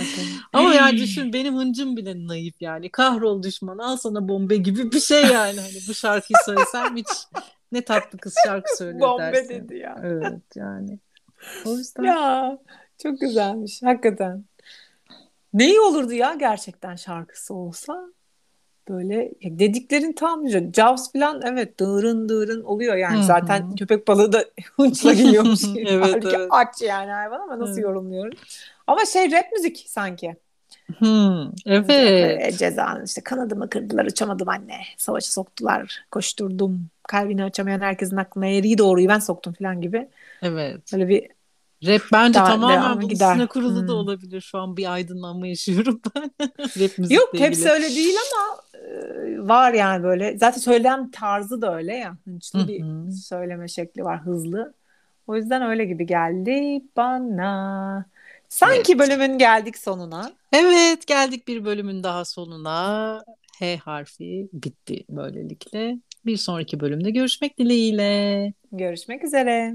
[0.52, 2.90] ama yani düşün benim hıncım bile naif yani.
[2.90, 7.08] Kahrol düşman al sana bombe gibi bir şey yani hani bu şarkıyı söylesem hiç
[7.72, 9.48] ne tatlı kız şarkı söylüyor Bombe dersin.
[9.48, 10.00] dedi ya.
[10.02, 10.98] Evet yani.
[11.66, 12.02] O yüzden.
[12.02, 12.58] Ya
[13.02, 14.44] çok güzelmiş hakikaten.
[15.54, 18.08] Ne iyi olurdu ya gerçekten şarkısı olsa.
[18.88, 23.24] Böyle dediklerin tam Jaws falan evet dığırın dığırın oluyor yani Hı-hı.
[23.24, 24.44] zaten köpek balığı da
[24.76, 25.60] hınçla geliyormuş.
[25.76, 26.48] evet, evet.
[26.50, 27.82] aç yani hayvan ama nasıl evet.
[27.82, 28.38] yorumluyorum.
[28.86, 30.36] Ama şey rap müzik sanki.
[30.98, 32.58] Hmm, evet.
[32.58, 34.80] Cezanın işte kanadımı kırdılar uçamadım anne.
[34.96, 36.86] Savaşı soktular koşturdum.
[37.08, 40.08] Kalbini açamayan herkesin aklına eğriyi doğruyu ben soktum falan gibi.
[40.42, 40.92] Evet.
[40.92, 41.28] Böyle bir
[41.86, 43.88] Rap bence daha, tamamen bu üstüne kurulu hmm.
[43.88, 44.40] da olabilir.
[44.40, 46.22] Şu an bir aydınlanma yaşıyorum ben.
[46.58, 48.58] Rap müzikle Yok hepsi öyle değil ama
[49.48, 50.38] var yani böyle.
[50.38, 52.16] Zaten söylem tarzı da öyle ya.
[52.24, 54.74] Hınçlı bir söyleme şekli var hızlı.
[55.26, 58.04] O yüzden öyle gibi geldi bana.
[58.48, 58.98] Sanki evet.
[58.98, 60.32] bölümün geldik sonuna.
[60.52, 63.24] Evet geldik bir bölümün daha sonuna.
[63.58, 65.98] H harfi bitti böylelikle.
[66.26, 68.52] Bir sonraki bölümde görüşmek dileğiyle.
[68.72, 69.74] Görüşmek üzere.